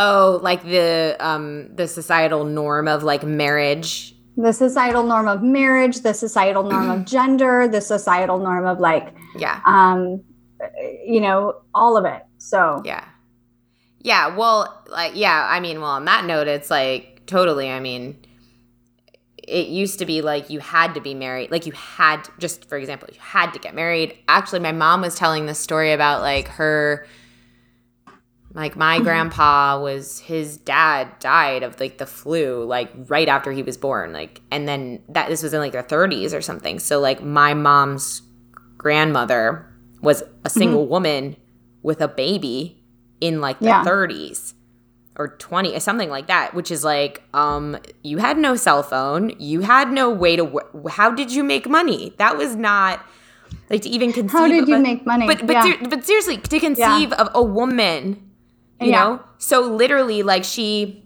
Oh, 0.00 0.38
like 0.42 0.62
the 0.62 1.16
um 1.18 1.74
the 1.74 1.88
societal 1.88 2.44
norm 2.44 2.86
of 2.86 3.02
like 3.02 3.24
marriage. 3.24 4.14
The 4.36 4.52
societal 4.52 5.02
norm 5.02 5.26
of 5.26 5.42
marriage, 5.42 6.02
the 6.02 6.14
societal 6.14 6.62
norm 6.62 6.88
of 6.88 7.04
gender, 7.14 7.66
the 7.66 7.80
societal 7.80 8.38
norm 8.38 8.64
of 8.64 8.78
like 8.78 9.12
yeah. 9.36 9.60
Um 9.66 10.22
you 11.04 11.20
know, 11.20 11.62
all 11.74 11.96
of 11.96 12.04
it. 12.04 12.22
So 12.38 12.80
Yeah. 12.84 13.04
Yeah, 14.00 14.36
well, 14.36 14.84
like 14.86 15.16
yeah, 15.16 15.48
I 15.50 15.58
mean, 15.58 15.80
well, 15.80 15.90
on 15.90 16.04
that 16.04 16.24
note, 16.24 16.46
it's 16.46 16.70
like 16.70 17.26
totally, 17.26 17.68
I 17.68 17.80
mean, 17.80 18.24
it 19.36 19.66
used 19.66 19.98
to 19.98 20.06
be 20.06 20.22
like 20.22 20.48
you 20.48 20.60
had 20.60 20.94
to 20.94 21.00
be 21.00 21.14
married 21.14 21.50
like 21.50 21.64
you 21.66 21.72
had 21.72 22.28
just 22.38 22.68
for 22.68 22.76
example 22.76 23.08
you 23.10 23.18
had 23.18 23.50
to 23.52 23.58
get 23.58 23.74
married 23.74 24.14
actually 24.28 24.60
my 24.60 24.72
mom 24.72 25.00
was 25.00 25.14
telling 25.14 25.46
this 25.46 25.58
story 25.58 25.92
about 25.92 26.20
like 26.20 26.48
her 26.48 27.06
like 28.54 28.76
my 28.76 28.96
mm-hmm. 28.96 29.04
grandpa 29.04 29.80
was 29.80 30.20
his 30.20 30.56
dad 30.56 31.08
died 31.20 31.62
of 31.62 31.78
like 31.78 31.98
the 31.98 32.06
flu 32.06 32.64
like 32.64 32.90
right 33.08 33.28
after 33.28 33.52
he 33.52 33.62
was 33.62 33.76
born 33.76 34.12
like 34.12 34.40
and 34.50 34.66
then 34.66 35.02
that 35.08 35.28
this 35.28 35.42
was 35.42 35.52
in 35.52 35.60
like 35.60 35.72
the 35.72 35.82
30s 35.82 36.32
or 36.32 36.40
something. 36.40 36.78
So 36.78 36.98
like 36.98 37.22
my 37.22 37.54
mom's 37.54 38.22
grandmother 38.76 39.66
was 40.00 40.22
a 40.44 40.50
single 40.50 40.84
mm-hmm. 40.84 40.92
woman 40.92 41.36
with 41.82 42.00
a 42.00 42.08
baby 42.08 42.82
in 43.20 43.40
like 43.40 43.58
the 43.58 43.66
yeah. 43.66 43.84
30s 43.84 44.54
or 45.16 45.28
20 45.28 45.78
something 45.80 46.08
like 46.08 46.28
that 46.28 46.54
which 46.54 46.70
is 46.70 46.84
like 46.84 47.22
um 47.34 47.76
you 48.04 48.18
had 48.18 48.38
no 48.38 48.54
cell 48.54 48.84
phone 48.84 49.32
you 49.40 49.62
had 49.62 49.90
no 49.90 50.08
way 50.08 50.36
to 50.36 50.60
how 50.90 51.10
did 51.10 51.32
you 51.32 51.42
make 51.42 51.68
money 51.68 52.14
that 52.18 52.36
was 52.36 52.54
not 52.54 53.04
like 53.68 53.82
to 53.82 53.88
even 53.88 54.12
conceive 54.12 54.30
how 54.30 54.46
did 54.46 54.68
you 54.68 54.76
a, 54.76 54.78
make 54.78 55.04
money 55.04 55.26
but 55.26 55.44
but, 55.44 55.54
yeah. 55.54 55.62
ser- 55.64 55.88
but 55.88 56.04
seriously 56.04 56.36
to 56.36 56.60
conceive 56.60 57.10
yeah. 57.10 57.16
of 57.16 57.28
a 57.34 57.42
woman 57.42 58.27
you 58.80 58.90
yeah. 58.90 59.04
know? 59.04 59.24
So 59.38 59.60
literally 59.60 60.22
like 60.22 60.44
she 60.44 61.04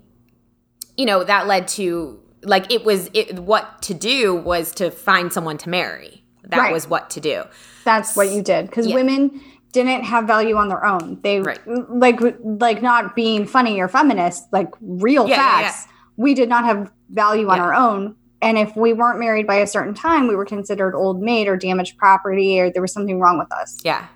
you 0.96 1.06
know 1.06 1.24
that 1.24 1.46
led 1.46 1.68
to 1.68 2.20
like 2.42 2.72
it 2.72 2.84
was 2.84 3.10
it, 3.14 3.38
what 3.38 3.82
to 3.82 3.94
do 3.94 4.34
was 4.34 4.72
to 4.72 4.90
find 4.90 5.32
someone 5.32 5.58
to 5.58 5.68
marry. 5.68 6.24
That 6.44 6.58
right. 6.58 6.72
was 6.72 6.88
what 6.88 7.10
to 7.10 7.20
do. 7.20 7.44
That's 7.84 8.16
what 8.16 8.30
you 8.30 8.42
did. 8.42 8.66
Because 8.66 8.86
yeah. 8.86 8.96
women 8.96 9.40
didn't 9.72 10.04
have 10.04 10.26
value 10.26 10.56
on 10.56 10.68
their 10.68 10.84
own. 10.84 11.18
They 11.22 11.40
right. 11.40 11.60
like 11.66 12.20
like 12.42 12.82
not 12.82 13.16
being 13.16 13.46
funny 13.46 13.80
or 13.80 13.88
feminist 13.88 14.44
like 14.52 14.68
real 14.80 15.28
yeah, 15.28 15.36
facts 15.36 15.86
we 16.16 16.34
did 16.34 16.48
not 16.48 16.64
have 16.64 16.92
value 17.10 17.48
on 17.48 17.58
our 17.58 17.74
own. 17.74 18.16
And 18.42 18.58
if 18.58 18.76
we 18.76 18.92
weren't 18.92 19.20
married 19.20 19.46
by 19.46 19.56
a 19.56 19.66
certain 19.66 19.94
time 19.94 20.26
we 20.26 20.36
were 20.36 20.44
considered 20.44 20.94
old 20.94 21.22
maid 21.22 21.48
or 21.48 21.56
damaged 21.56 21.96
property 21.96 22.60
or 22.60 22.70
there 22.70 22.82
was 22.82 22.92
something 22.92 23.18
wrong 23.18 23.38
with 23.38 23.52
us. 23.52 23.78
Yeah 23.82 24.08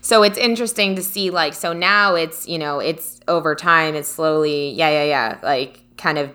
so 0.00 0.22
it's 0.22 0.38
interesting 0.38 0.94
to 0.94 1.02
see 1.02 1.30
like 1.30 1.54
so 1.54 1.72
now 1.72 2.14
it's 2.14 2.48
you 2.48 2.58
know 2.58 2.78
it's 2.78 3.20
over 3.28 3.54
time 3.54 3.94
it's 3.94 4.08
slowly 4.08 4.70
yeah 4.72 4.88
yeah 4.88 5.04
yeah 5.04 5.38
like 5.42 5.82
kind 5.96 6.18
of 6.18 6.32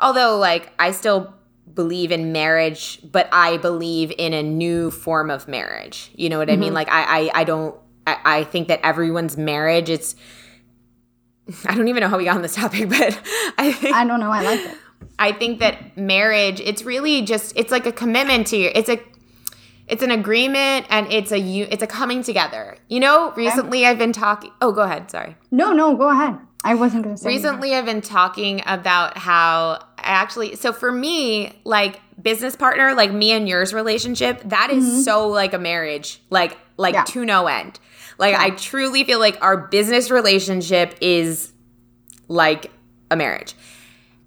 although 0.00 0.36
like 0.36 0.72
i 0.78 0.90
still 0.90 1.34
believe 1.74 2.12
in 2.12 2.32
marriage 2.32 3.00
but 3.10 3.28
i 3.32 3.56
believe 3.58 4.12
in 4.18 4.32
a 4.32 4.42
new 4.42 4.90
form 4.90 5.30
of 5.30 5.48
marriage 5.48 6.10
you 6.14 6.28
know 6.28 6.38
what 6.38 6.48
mm-hmm. 6.48 6.54
i 6.54 6.56
mean 6.56 6.68
mm-hmm. 6.68 6.74
like 6.74 6.88
i 6.90 7.20
i, 7.20 7.40
I 7.40 7.44
don't 7.44 7.76
I, 8.06 8.16
I 8.24 8.44
think 8.44 8.68
that 8.68 8.80
everyone's 8.82 9.36
marriage 9.36 9.90
it's 9.90 10.16
i 11.66 11.74
don't 11.74 11.88
even 11.88 12.00
know 12.00 12.08
how 12.08 12.18
we 12.18 12.24
got 12.24 12.36
on 12.36 12.42
this 12.42 12.54
topic 12.54 12.88
but 12.88 13.20
i 13.58 13.72
think, 13.72 13.94
i 13.94 14.04
don't 14.04 14.20
know 14.20 14.30
i 14.30 14.42
like 14.42 14.60
it 14.60 14.78
I 15.18 15.32
think 15.32 15.60
that 15.60 15.96
marriage, 15.96 16.60
it's 16.60 16.82
really 16.82 17.22
just, 17.22 17.52
it's 17.56 17.70
like 17.70 17.86
a 17.86 17.92
commitment 17.92 18.48
to 18.48 18.56
your, 18.56 18.72
it's 18.74 18.88
a 18.88 19.00
it's 19.86 20.02
an 20.02 20.10
agreement 20.10 20.86
and 20.88 21.12
it's 21.12 21.30
a 21.32 21.38
it's 21.38 21.82
a 21.82 21.86
coming 21.86 22.22
together. 22.22 22.76
You 22.88 23.00
know, 23.00 23.32
recently 23.32 23.86
I've 23.86 23.98
been 23.98 24.12
talking. 24.12 24.50
Oh, 24.60 24.72
go 24.72 24.82
ahead. 24.82 25.10
Sorry. 25.10 25.36
No, 25.50 25.72
no, 25.72 25.96
go 25.96 26.08
ahead. 26.08 26.38
I 26.64 26.74
wasn't 26.74 27.04
going 27.04 27.16
to 27.16 27.20
say. 27.20 27.28
Recently, 27.28 27.72
anything. 27.72 27.88
I've 27.88 27.94
been 27.94 28.00
talking 28.00 28.62
about 28.66 29.18
how 29.18 29.84
I 29.98 30.02
actually 30.02 30.56
so 30.56 30.72
for 30.72 30.90
me, 30.90 31.60
like 31.64 32.00
business 32.20 32.56
partner, 32.56 32.94
like 32.94 33.12
me 33.12 33.32
and 33.32 33.46
yours 33.48 33.74
relationship, 33.74 34.40
that 34.46 34.70
is 34.70 34.84
mm-hmm. 34.84 35.00
so 35.00 35.28
like 35.28 35.52
a 35.52 35.58
marriage. 35.58 36.22
Like 36.30 36.56
like 36.76 36.94
yeah. 36.94 37.04
to 37.04 37.24
no 37.24 37.46
end. 37.46 37.78
Like 38.18 38.32
yeah. 38.32 38.42
I 38.42 38.50
truly 38.50 39.04
feel 39.04 39.18
like 39.18 39.36
our 39.42 39.56
business 39.56 40.10
relationship 40.10 40.96
is 41.02 41.52
like 42.28 42.70
a 43.10 43.16
marriage. 43.16 43.54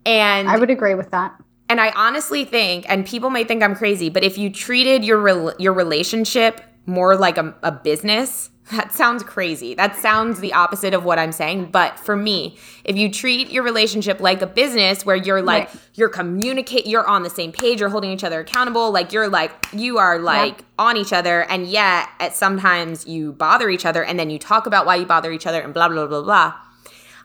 And 0.06 0.48
I 0.48 0.58
would 0.58 0.70
agree 0.70 0.93
with 0.93 1.12
that. 1.12 1.36
And 1.70 1.82
I 1.82 1.92
honestly 1.92 2.46
think, 2.46 2.86
and 2.88 3.06
people 3.06 3.30
might 3.30 3.48
think 3.48 3.62
I'm 3.62 3.76
crazy, 3.76 4.10
but 4.10 4.24
if 4.24 4.38
you 4.38 4.50
treated 4.50 5.04
your 5.04 5.20
re- 5.20 5.54
your 5.60 5.74
relationship 5.74 6.62
more 6.86 7.18
like 7.18 7.38
a, 7.38 7.54
a 7.62 7.72
business, 7.72 8.50
that 8.72 8.94
sounds 8.94 9.24
crazy. 9.24 9.74
That 9.76 9.96
sounds 9.98 10.40
the 10.40 10.54
opposite 10.54 10.94
of 10.94 11.06
what 11.06 11.20
I'm 11.20 11.32
saying. 11.32 11.72
But 11.72 12.00
for 12.00 12.16
me, 12.16 12.58
if 12.84 12.98
you 12.98 13.12
treat 13.12 13.50
your 13.50 13.64
relationship 13.64 14.20
like 14.20 14.42
a 14.42 14.48
business 14.48 15.06
where 15.06 15.16
you're 15.16 15.42
like, 15.42 15.74
right. 15.74 15.82
you're 15.94 16.10
communicate, 16.10 16.86
you're 16.86 17.08
on 17.08 17.24
the 17.24 17.30
same 17.30 17.52
page, 17.52 17.80
you're 17.80 17.90
holding 17.90 18.12
each 18.12 18.24
other 18.24 18.42
accountable, 18.42 18.92
like 18.92 19.14
you're 19.14 19.30
like, 19.30 19.52
you 19.72 19.98
are 19.98 20.20
like 20.20 20.58
yep. 20.58 20.66
on 20.80 20.98
each 20.98 21.14
other. 21.14 21.44
And 21.44 21.68
yet 21.68 22.10
at 22.20 22.36
sometimes 22.36 23.08
you 23.08 23.32
bother 23.34 23.70
each 23.70 23.86
other 23.86 24.04
and 24.04 24.20
then 24.20 24.30
you 24.30 24.40
talk 24.40 24.66
about 24.66 24.86
why 24.86 24.96
you 24.96 25.06
bother 25.06 25.32
each 25.32 25.48
other 25.48 25.62
and 25.62 25.74
blah, 25.74 25.88
blah, 25.88 26.08
blah, 26.08 26.22
blah. 26.22 26.54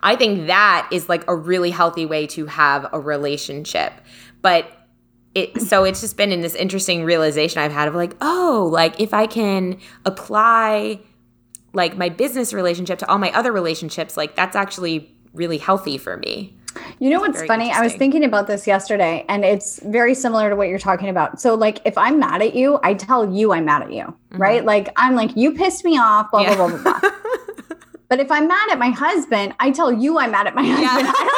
I 0.04 0.16
think 0.16 0.48
that 0.48 0.88
is 0.90 1.08
like 1.08 1.24
a 1.28 1.34
really 1.34 1.70
healthy 1.70 2.06
way 2.06 2.26
to 2.28 2.46
have 2.46 2.88
a 2.92 3.00
relationship. 3.00 3.92
But 4.42 4.70
it 5.34 5.62
so 5.62 5.84
it's 5.84 6.00
just 6.00 6.16
been 6.16 6.30
in 6.32 6.40
this 6.40 6.54
interesting 6.54 7.04
realization 7.04 7.62
I've 7.62 7.72
had 7.72 7.88
of 7.88 7.94
like, 7.94 8.14
oh, 8.20 8.68
like 8.70 9.00
if 9.00 9.14
I 9.14 9.26
can 9.26 9.78
apply 10.04 11.00
like 11.72 11.96
my 11.96 12.08
business 12.08 12.52
relationship 12.52 12.98
to 12.98 13.10
all 13.10 13.18
my 13.18 13.32
other 13.32 13.52
relationships, 13.52 14.16
like 14.16 14.36
that's 14.36 14.56
actually 14.56 15.14
really 15.32 15.58
healthy 15.58 15.96
for 15.96 16.18
me. 16.18 16.56
You 16.98 17.10
know 17.10 17.20
what's 17.20 17.42
funny? 17.44 17.70
I 17.70 17.82
was 17.82 17.94
thinking 17.94 18.24
about 18.24 18.46
this 18.46 18.66
yesterday 18.66 19.24
and 19.28 19.44
it's 19.44 19.82
very 19.82 20.14
similar 20.14 20.48
to 20.50 20.56
what 20.56 20.68
you're 20.68 20.78
talking 20.78 21.08
about. 21.08 21.40
So 21.40 21.54
like 21.54 21.80
if 21.84 21.96
I'm 21.98 22.18
mad 22.18 22.42
at 22.42 22.54
you, 22.54 22.78
I 22.82 22.94
tell 22.94 23.30
you 23.32 23.52
I'm 23.52 23.64
mad 23.64 23.82
at 23.82 23.92
you, 23.92 24.04
mm-hmm. 24.04 24.38
right? 24.38 24.64
Like 24.64 24.90
I'm 24.96 25.14
like 25.14 25.36
you 25.36 25.52
pissed 25.52 25.84
me 25.84 25.98
off, 25.98 26.30
blah 26.30 26.42
yeah. 26.42 26.56
blah 26.56 26.68
blah 26.68 26.82
blah. 26.82 27.00
blah. 27.00 27.10
But 28.12 28.20
if 28.20 28.30
I'm 28.30 28.46
mad 28.46 28.68
at 28.70 28.78
my 28.78 28.90
husband, 28.90 29.54
I 29.58 29.70
tell 29.70 29.90
you 29.90 30.18
I'm 30.18 30.32
mad 30.32 30.46
at 30.46 30.54
my 30.54 30.62
husband. 30.62 30.82
Yeah. 30.82 31.12
I 31.16 31.30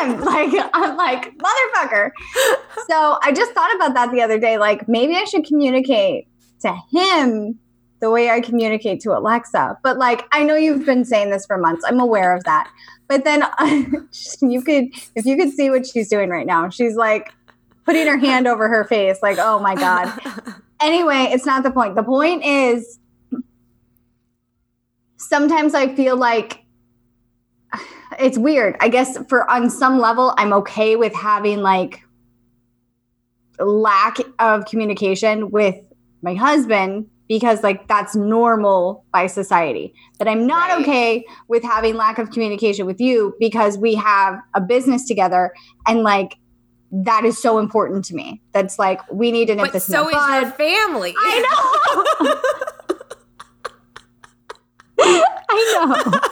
Like, 0.24 0.70
I'm 0.74 0.96
like, 0.96 1.32
motherfucker. 1.38 2.10
so 2.88 3.18
I 3.22 3.32
just 3.34 3.52
thought 3.52 3.74
about 3.74 3.94
that 3.94 4.10
the 4.12 4.22
other 4.22 4.38
day. 4.38 4.58
Like, 4.58 4.88
maybe 4.88 5.14
I 5.14 5.24
should 5.24 5.44
communicate 5.44 6.26
to 6.60 6.74
him 6.90 7.58
the 8.00 8.10
way 8.10 8.30
I 8.30 8.40
communicate 8.40 9.00
to 9.00 9.16
Alexa. 9.16 9.78
But 9.82 9.98
like, 9.98 10.26
I 10.32 10.42
know 10.44 10.56
you've 10.56 10.84
been 10.84 11.04
saying 11.04 11.30
this 11.30 11.46
for 11.46 11.56
months. 11.56 11.84
I'm 11.86 12.00
aware 12.00 12.36
of 12.36 12.44
that. 12.44 12.70
But 13.08 13.24
then 13.24 13.44
you 14.42 14.62
could, 14.62 14.86
if 15.14 15.24
you 15.24 15.36
could 15.36 15.52
see 15.52 15.70
what 15.70 15.86
she's 15.86 16.08
doing 16.08 16.30
right 16.30 16.46
now, 16.46 16.68
she's 16.68 16.96
like 16.96 17.32
putting 17.84 18.06
her 18.06 18.18
hand 18.18 18.46
over 18.46 18.68
her 18.68 18.84
face, 18.84 19.18
like, 19.22 19.38
oh 19.38 19.58
my 19.58 19.74
God. 19.74 20.12
Anyway, 20.80 21.28
it's 21.30 21.46
not 21.46 21.62
the 21.62 21.70
point. 21.70 21.94
The 21.94 22.02
point 22.02 22.44
is, 22.44 22.98
sometimes 25.16 25.72
I 25.72 25.94
feel 25.94 26.16
like 26.16 26.63
it's 28.18 28.38
weird. 28.38 28.76
I 28.80 28.88
guess 28.88 29.18
for 29.28 29.48
on 29.50 29.70
some 29.70 29.98
level, 29.98 30.34
I'm 30.36 30.52
okay 30.54 30.96
with 30.96 31.14
having 31.14 31.60
like 31.60 32.02
lack 33.58 34.18
of 34.38 34.64
communication 34.66 35.50
with 35.50 35.76
my 36.22 36.34
husband 36.34 37.08
because 37.28 37.62
like 37.62 37.86
that's 37.88 38.14
normal 38.14 39.04
by 39.12 39.26
society. 39.26 39.94
But 40.18 40.28
I'm 40.28 40.46
not 40.46 40.70
right. 40.70 40.80
okay 40.82 41.24
with 41.48 41.62
having 41.62 41.94
lack 41.94 42.18
of 42.18 42.30
communication 42.30 42.86
with 42.86 43.00
you 43.00 43.34
because 43.38 43.78
we 43.78 43.94
have 43.94 44.38
a 44.54 44.60
business 44.60 45.06
together 45.06 45.52
and 45.86 46.02
like 46.02 46.36
that 46.92 47.24
is 47.24 47.40
so 47.40 47.58
important 47.58 48.04
to 48.06 48.14
me. 48.14 48.40
That's 48.52 48.78
like 48.78 49.00
we 49.10 49.32
need 49.32 49.46
to 49.46 49.54
nip 49.54 49.66
but 49.66 49.72
this. 49.72 49.84
So 49.84 50.08
is 50.08 50.14
your 50.14 50.50
family. 50.52 51.14
I 51.18 52.10
know. 52.20 52.34
I 55.50 56.22
know. 56.22 56.30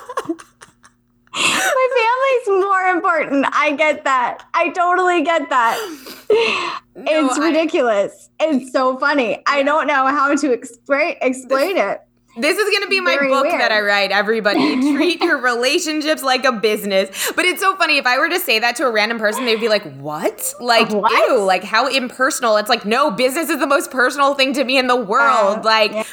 My 1.34 2.40
family's 2.46 2.64
more 2.66 2.82
important. 2.82 3.46
I 3.52 3.72
get 3.72 4.04
that. 4.04 4.44
I 4.54 4.70
totally 4.70 5.22
get 5.22 5.48
that. 5.48 6.78
No, 6.94 7.26
it's 7.26 7.38
ridiculous. 7.38 8.30
I, 8.40 8.48
it's 8.48 8.72
so 8.72 8.98
funny. 8.98 9.42
I 9.46 9.62
don't 9.62 9.86
know 9.86 10.06
how 10.08 10.34
to 10.34 10.52
explain 10.52 11.16
explain 11.22 11.78
it. 11.78 12.00
This 12.36 12.56
is 12.56 12.70
going 12.70 12.82
to 12.82 12.88
be 12.88 13.00
my 13.00 13.14
Very 13.14 13.28
book 13.28 13.44
weird. 13.44 13.60
that 13.60 13.72
I 13.72 13.82
write, 13.82 14.10
everybody. 14.10 14.80
Treat 14.94 15.20
your 15.20 15.38
relationships 15.38 16.22
like 16.22 16.46
a 16.46 16.52
business. 16.52 17.30
But 17.36 17.44
it's 17.44 17.60
so 17.60 17.76
funny. 17.76 17.98
If 17.98 18.06
I 18.06 18.18
were 18.18 18.30
to 18.30 18.38
say 18.38 18.58
that 18.58 18.76
to 18.76 18.86
a 18.86 18.90
random 18.90 19.18
person, 19.18 19.44
they'd 19.44 19.60
be 19.60 19.68
like, 19.68 19.84
what? 19.96 20.54
Like, 20.58 20.90
what? 20.90 21.28
ew, 21.28 21.42
like 21.42 21.62
how 21.62 21.88
impersonal. 21.88 22.56
It's 22.56 22.70
like, 22.70 22.86
no, 22.86 23.10
business 23.10 23.50
is 23.50 23.58
the 23.58 23.66
most 23.66 23.90
personal 23.90 24.34
thing 24.34 24.54
to 24.54 24.64
me 24.64 24.78
in 24.78 24.86
the 24.86 24.96
world. 24.96 25.58
Uh, 25.58 25.62
like, 25.62 25.92
yeah 25.92 26.04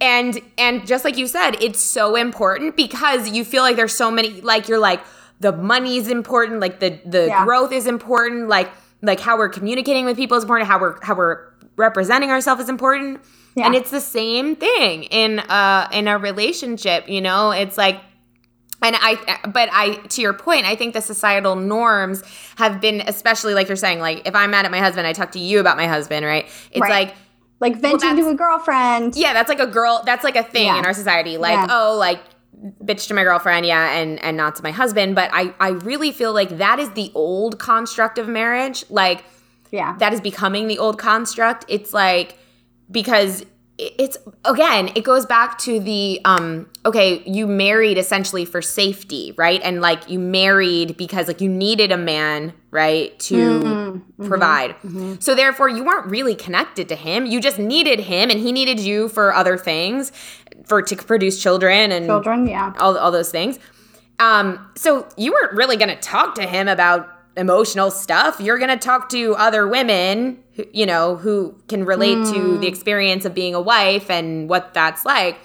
and 0.00 0.40
and 0.56 0.86
just 0.86 1.04
like 1.04 1.16
you 1.16 1.26
said 1.26 1.52
it's 1.60 1.80
so 1.80 2.14
important 2.14 2.76
because 2.76 3.28
you 3.28 3.44
feel 3.44 3.62
like 3.62 3.76
there's 3.76 3.94
so 3.94 4.10
many 4.10 4.40
like 4.40 4.68
you're 4.68 4.78
like 4.78 5.00
the 5.40 5.52
money 5.52 5.96
is 5.96 6.08
important 6.08 6.60
like 6.60 6.80
the 6.80 7.00
the 7.04 7.26
yeah. 7.26 7.44
growth 7.44 7.72
is 7.72 7.86
important 7.86 8.48
like 8.48 8.70
like 9.02 9.20
how 9.20 9.36
we're 9.36 9.48
communicating 9.48 10.04
with 10.04 10.16
people 10.16 10.36
is 10.36 10.44
important 10.44 10.68
how 10.68 10.78
we're 10.78 10.98
how 11.02 11.14
we're 11.14 11.48
representing 11.76 12.30
ourselves 12.30 12.62
is 12.62 12.68
important 12.68 13.20
yeah. 13.54 13.66
and 13.66 13.74
it's 13.74 13.90
the 13.90 14.00
same 14.00 14.56
thing 14.56 15.04
in 15.04 15.38
uh 15.40 15.88
in 15.92 16.08
a 16.08 16.18
relationship 16.18 17.08
you 17.08 17.20
know 17.20 17.50
it's 17.50 17.78
like 17.78 18.00
and 18.82 18.96
i 19.00 19.40
but 19.48 19.68
i 19.72 19.94
to 20.08 20.20
your 20.20 20.32
point 20.32 20.64
i 20.64 20.74
think 20.74 20.94
the 20.94 21.00
societal 21.00 21.56
norms 21.56 22.22
have 22.56 22.80
been 22.80 23.00
especially 23.06 23.54
like 23.54 23.68
you're 23.68 23.76
saying 23.76 24.00
like 24.00 24.26
if 24.26 24.34
i'm 24.34 24.50
mad 24.50 24.64
at 24.64 24.70
my 24.70 24.78
husband 24.78 25.06
i 25.06 25.12
talk 25.12 25.32
to 25.32 25.40
you 25.40 25.60
about 25.60 25.76
my 25.76 25.86
husband 25.86 26.24
right 26.24 26.46
it's 26.70 26.80
right. 26.80 27.06
like 27.06 27.16
like 27.60 27.76
venting 27.76 28.16
well, 28.16 28.16
to 28.16 28.28
a 28.30 28.34
girlfriend. 28.34 29.16
Yeah, 29.16 29.32
that's 29.32 29.48
like 29.48 29.60
a 29.60 29.66
girl. 29.66 30.02
That's 30.04 30.24
like 30.24 30.36
a 30.36 30.42
thing 30.42 30.66
yeah. 30.66 30.78
in 30.78 30.84
our 30.84 30.94
society. 30.94 31.38
Like, 31.38 31.54
yeah. 31.54 31.66
oh, 31.70 31.96
like 31.98 32.20
bitch 32.82 33.08
to 33.08 33.14
my 33.14 33.24
girlfriend, 33.24 33.66
yeah, 33.66 33.98
and 33.98 34.22
and 34.22 34.36
not 34.36 34.56
to 34.56 34.62
my 34.62 34.70
husband. 34.70 35.14
But 35.14 35.30
I 35.32 35.54
I 35.58 35.70
really 35.70 36.12
feel 36.12 36.32
like 36.32 36.58
that 36.58 36.78
is 36.78 36.90
the 36.92 37.10
old 37.14 37.58
construct 37.58 38.18
of 38.18 38.28
marriage. 38.28 38.84
Like, 38.90 39.24
yeah, 39.70 39.96
that 39.98 40.12
is 40.12 40.20
becoming 40.20 40.68
the 40.68 40.78
old 40.78 40.98
construct. 40.98 41.64
It's 41.68 41.92
like 41.92 42.38
because 42.90 43.44
it's 43.78 44.18
again 44.44 44.90
it 44.96 45.04
goes 45.04 45.24
back 45.24 45.56
to 45.56 45.78
the 45.78 46.20
um 46.24 46.68
okay 46.84 47.22
you 47.24 47.46
married 47.46 47.96
essentially 47.96 48.44
for 48.44 48.60
safety 48.60 49.32
right? 49.36 49.60
And 49.62 49.80
like 49.80 50.10
you 50.10 50.18
married 50.18 50.96
because 50.96 51.28
like 51.28 51.40
you 51.40 51.48
needed 51.48 51.92
a 51.92 51.96
man 51.96 52.52
right 52.72 53.16
to 53.20 53.36
mm-hmm, 53.36 53.68
mm-hmm. 53.68 54.28
provide. 54.28 54.70
Mm-hmm. 54.78 55.14
so 55.20 55.34
therefore 55.34 55.68
you 55.68 55.84
weren't 55.84 56.06
really 56.06 56.34
connected 56.34 56.88
to 56.88 56.96
him. 56.96 57.24
You 57.24 57.40
just 57.40 57.58
needed 57.58 58.00
him 58.00 58.30
and 58.30 58.40
he 58.40 58.50
needed 58.50 58.80
you 58.80 59.08
for 59.08 59.32
other 59.32 59.56
things 59.56 60.10
for 60.66 60.82
to 60.82 60.96
produce 60.96 61.40
children 61.40 61.92
and 61.92 62.06
children 62.06 62.48
yeah. 62.48 62.74
all, 62.80 62.98
all 62.98 63.12
those 63.12 63.30
things. 63.30 63.60
Um 64.18 64.70
so 64.74 65.08
you 65.16 65.32
weren't 65.32 65.52
really 65.52 65.76
going 65.76 65.90
to 65.90 66.00
talk 66.00 66.34
to 66.34 66.46
him 66.46 66.66
about 66.66 67.08
emotional 67.36 67.92
stuff. 67.92 68.40
You're 68.40 68.58
going 68.58 68.76
to 68.76 68.76
talk 68.76 69.08
to 69.10 69.36
other 69.36 69.68
women 69.68 70.42
you 70.72 70.86
know, 70.86 71.16
who 71.16 71.54
can 71.68 71.84
relate 71.84 72.18
mm. 72.18 72.32
to 72.32 72.58
the 72.58 72.66
mm. 72.66 72.68
experience 72.68 73.24
of 73.24 73.34
being 73.34 73.54
a 73.54 73.60
wife 73.60 74.10
and 74.10 74.48
what 74.48 74.74
that's 74.74 75.04
like. 75.04 75.38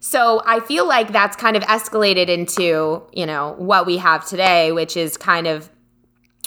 So 0.00 0.42
I 0.46 0.60
feel 0.60 0.86
like 0.86 1.12
that's 1.12 1.36
kind 1.36 1.56
of 1.56 1.62
escalated 1.64 2.28
into, 2.28 3.02
you 3.12 3.26
know, 3.26 3.54
what 3.58 3.86
we 3.86 3.96
have 3.98 4.26
today, 4.26 4.70
which 4.70 4.96
is 4.96 5.16
kind 5.16 5.46
of 5.46 5.70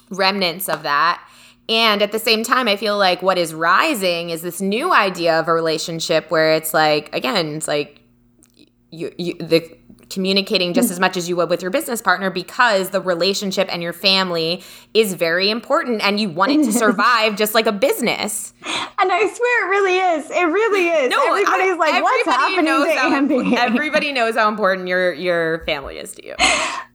remnants 0.09 0.69
of 0.69 0.83
that. 0.83 1.21
And 1.67 2.01
at 2.01 2.11
the 2.11 2.19
same 2.19 2.43
time, 2.43 2.67
I 2.67 2.75
feel 2.75 2.97
like 2.97 3.21
what 3.21 3.37
is 3.37 3.53
rising 3.53 4.29
is 4.29 4.41
this 4.41 4.61
new 4.61 4.93
idea 4.93 5.39
of 5.39 5.47
a 5.47 5.53
relationship 5.53 6.29
where 6.29 6.53
it's 6.53 6.73
like, 6.73 7.13
again, 7.15 7.55
it's 7.55 7.67
like 7.67 8.01
you, 8.89 9.13
you 9.17 9.35
the 9.35 9.77
communicating 10.11 10.73
just 10.73 10.89
mm. 10.89 10.91
as 10.91 10.99
much 10.99 11.17
as 11.17 11.29
you 11.29 11.35
would 11.35 11.49
with 11.49 11.61
your 11.61 11.71
business 11.71 12.01
partner 12.01 12.29
because 12.29 12.89
the 12.89 13.01
relationship 13.01 13.67
and 13.71 13.81
your 13.81 13.93
family 13.93 14.63
is 14.93 15.13
very 15.13 15.49
important 15.49 16.01
and 16.01 16.19
you 16.19 16.29
want 16.29 16.51
it 16.51 16.63
to 16.65 16.71
survive 16.83 17.35
just 17.35 17.53
like 17.53 17.65
a 17.65 17.71
business. 17.71 18.53
And 18.65 19.11
I 19.11 19.19
swear 19.19 19.65
it 19.65 19.69
really 19.69 19.97
is. 19.97 20.29
It 20.29 20.43
really 20.43 20.89
is. 20.89 21.09
No, 21.09 21.25
Everybody's 21.27 21.71
I, 21.71 21.75
like, 21.75 22.03
what's 22.03 22.25
happening 22.25 22.65
to 22.65 23.55
how? 23.55 23.65
Everybody 23.65 24.11
knows 24.13 24.35
how 24.35 24.47
important 24.47 24.87
your 24.87 25.13
your 25.13 25.65
family 25.65 25.97
is 25.97 26.13
to 26.15 26.25
you. 26.25 26.35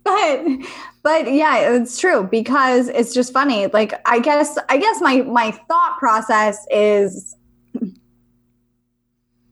But 0.04 0.44
but 1.02 1.32
yeah, 1.32 1.70
it's 1.70 1.98
true 1.98 2.28
because 2.30 2.88
it's 2.88 3.12
just 3.12 3.32
funny. 3.32 3.66
Like 3.66 3.94
I 4.06 4.20
guess 4.20 4.56
I 4.68 4.78
guess 4.78 5.00
my 5.00 5.22
my 5.22 5.50
thought 5.50 5.96
process 5.98 6.64
is 6.70 7.34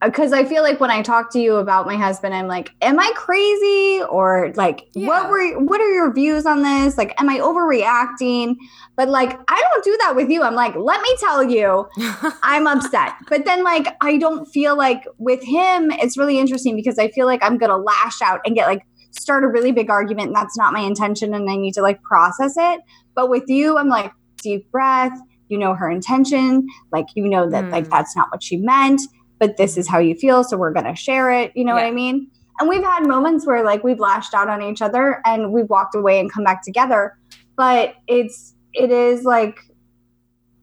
because 0.05 0.33
I 0.33 0.45
feel 0.45 0.63
like 0.63 0.81
when 0.81 0.91
I 0.91 1.03
talk 1.03 1.33
to 1.33 1.41
you 1.41 1.57
about 1.57 1.87
my 1.87 1.97
husband, 1.97 2.35
I'm 2.35 2.47
like, 2.47 2.73
am 2.81 2.99
I 2.99 3.13
crazy? 3.15 4.03
Or 4.03 4.53
like, 4.55 4.89
yeah. 4.95 5.07
what 5.07 5.31
were 5.31 5.59
what 5.65 5.81
are 5.81 5.91
your 5.91 6.13
views 6.13 6.47
on 6.47 6.63
this? 6.63 6.99
Like, 6.99 7.19
am 7.21 7.29
I 7.29 7.39
overreacting? 7.39 8.57
But 8.97 9.09
like, 9.09 9.39
I 9.49 9.61
don't 9.61 9.85
do 9.85 9.97
that 10.01 10.15
with 10.17 10.31
you. 10.31 10.43
I'm 10.43 10.55
like, 10.55 10.75
let 10.77 11.01
me 11.01 11.17
tell 11.21 11.43
you, 11.43 11.87
I'm 12.43 12.67
upset. 12.67 13.15
But 13.29 13.45
then 13.45 13.65
like, 13.65 13.89
I 14.01 14.17
don't 14.17 14.47
feel 14.47 14.77
like 14.77 15.05
with 15.19 15.43
him, 15.43 15.91
it's 15.91 16.17
really 16.17 16.39
interesting 16.39 16.77
because 16.77 16.99
I 16.99 17.09
feel 17.09 17.27
like 17.27 17.43
I'm 17.43 17.59
gonna 17.59 17.79
lash 17.79 18.23
out 18.23 18.41
and 18.45 18.55
get 18.55 18.67
like 18.67 18.87
start 19.11 19.45
a 19.45 19.49
really 19.49 19.73
big 19.73 19.91
argument, 19.91 20.29
and 20.29 20.37
that's 20.37 20.57
not 20.57 20.73
my 20.73 20.81
intention, 20.81 21.35
and 21.35 21.49
I 21.51 21.57
need 21.57 21.75
to 21.75 21.83
like 21.83 22.03
process 22.03 22.55
it. 22.57 22.81
But 23.15 23.31
with 23.31 23.45
you, 23.49 23.79
I'm 23.79 23.89
like, 23.89 24.13
deep 24.43 24.71
breath. 24.71 25.19
You 25.49 25.59
know 25.59 25.75
her 25.75 25.91
intention. 25.91 26.67
Like, 26.91 27.07
you 27.15 27.29
know 27.29 27.49
that, 27.51 27.65
mm. 27.65 27.71
like, 27.71 27.89
that's 27.91 28.17
not 28.17 28.29
what 28.31 28.43
she 28.43 28.57
meant, 28.57 29.03
but 29.39 29.57
this 29.57 29.77
is 29.77 29.87
mm-hmm. 29.87 29.95
how 29.95 30.01
you 30.01 30.15
feel. 30.15 30.45
So 30.45 30.57
we're 30.57 30.73
going 30.73 30.87
to 30.87 30.97
share 30.97 31.31
it. 31.31 31.53
You 31.55 31.65
know 31.65 31.77
yeah. 31.77 31.83
what 31.83 31.89
I 31.89 31.93
mean? 31.93 32.31
And 32.61 32.69
we've 32.69 32.85
had 32.85 33.07
moments 33.07 33.47
where, 33.47 33.65
like, 33.65 33.83
we've 33.83 33.99
lashed 33.99 34.33
out 34.33 34.49
on 34.49 34.63
each 34.63 34.81
other 34.81 35.21
and 35.25 35.53
we've 35.53 35.69
walked 35.69 35.95
away 35.97 36.21
and 36.21 36.33
come 36.33 36.45
back 36.45 36.63
together. 36.63 37.17
But 37.57 37.95
it's, 38.07 38.55
it 38.73 38.91
is 38.91 39.25
like, 39.25 39.59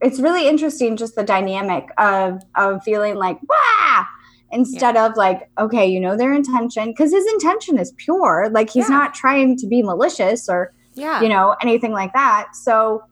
it's 0.02 0.20
really 0.20 0.48
interesting 0.48 0.98
just 0.98 1.16
the 1.16 1.24
dynamic 1.24 1.90
of 1.98 2.42
of 2.56 2.84
feeling 2.84 3.16
like 3.16 3.40
wow 3.48 4.06
instead 4.52 4.96
yeah. 4.96 5.06
of 5.06 5.16
like 5.16 5.50
okay 5.60 5.86
you 5.86 6.00
know 6.00 6.18
their 6.18 6.34
intention 6.34 6.90
because 6.90 7.12
his 7.12 7.26
intention 7.34 7.78
is 7.78 7.94
pure 7.98 8.50
like 8.52 8.70
he's 8.70 8.90
yeah. 8.90 8.96
not 8.98 9.14
trying 9.14 9.56
to 9.56 9.68
be 9.68 9.82
malicious 9.82 10.50
or 10.50 10.74
yeah 10.96 11.22
you 11.22 11.30
know 11.30 11.56
anything 11.62 11.92
like 11.92 12.12
that 12.14 12.50
so 12.54 13.04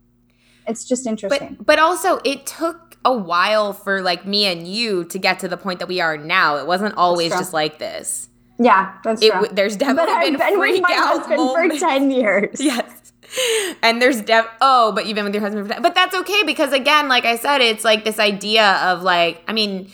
it's 0.67 0.83
just 0.83 1.07
interesting 1.07 1.55
but, 1.55 1.65
but 1.65 1.79
also 1.79 2.19
it 2.25 2.45
took 2.45 2.88
a 3.05 3.13
while 3.13 3.73
for 3.73 4.01
like 4.01 4.25
me 4.25 4.45
and 4.45 4.67
you 4.67 5.05
to 5.05 5.17
get 5.17 5.39
to 5.39 5.47
the 5.47 5.57
point 5.57 5.79
that 5.79 5.87
we 5.87 6.01
are 6.01 6.17
now 6.17 6.57
it 6.57 6.67
wasn't 6.67 6.93
always 6.95 7.31
just 7.31 7.53
like 7.53 7.79
this 7.79 8.27
yeah 8.57 8.97
that's 9.03 9.21
it, 9.21 9.31
true 9.31 9.47
there's 9.51 9.77
definitely 9.77 10.13
but 10.13 10.21
been 10.21 10.41
I've 10.41 10.51
been 10.51 10.59
with 10.59 10.81
my 10.81 10.93
husband 10.93 11.37
moments. 11.37 11.79
for 11.79 11.87
10 11.87 12.11
years 12.11 12.57
yes 12.59 13.13
and 13.81 14.01
there's 14.01 14.21
def 14.21 14.45
oh 14.59 14.91
but 14.91 15.05
you've 15.05 15.15
been 15.15 15.25
with 15.25 15.33
your 15.33 15.43
husband 15.43 15.65
for 15.67 15.73
ten. 15.73 15.81
but 15.81 15.95
that's 15.95 16.15
okay 16.15 16.43
because 16.43 16.73
again 16.73 17.07
like 17.07 17.25
i 17.25 17.35
said 17.35 17.61
it's 17.61 17.83
like 17.83 18.03
this 18.03 18.19
idea 18.19 18.73
of 18.83 19.03
like 19.03 19.41
i 19.47 19.53
mean 19.53 19.89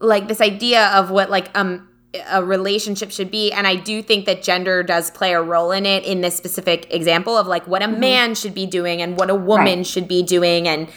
like 0.00 0.28
this 0.28 0.40
idea 0.40 0.88
of 0.88 1.10
what 1.10 1.30
like 1.30 1.48
um 1.56 1.88
a 2.30 2.42
relationship 2.42 3.10
should 3.10 3.30
be 3.30 3.52
and 3.52 3.66
i 3.66 3.76
do 3.76 4.02
think 4.02 4.26
that 4.26 4.42
gender 4.42 4.82
does 4.82 5.10
play 5.10 5.32
a 5.32 5.40
role 5.40 5.70
in 5.70 5.86
it 5.86 6.04
in 6.04 6.22
this 6.22 6.36
specific 6.36 6.92
example 6.92 7.36
of 7.36 7.46
like 7.46 7.66
what 7.66 7.82
a 7.82 7.86
mm-hmm. 7.86 8.00
man 8.00 8.34
should 8.34 8.54
be 8.54 8.66
doing 8.66 9.00
and 9.00 9.16
what 9.16 9.30
a 9.30 9.34
woman 9.34 9.78
right. 9.78 9.86
should 9.86 10.08
be 10.08 10.22
doing 10.22 10.66
and 10.66 10.88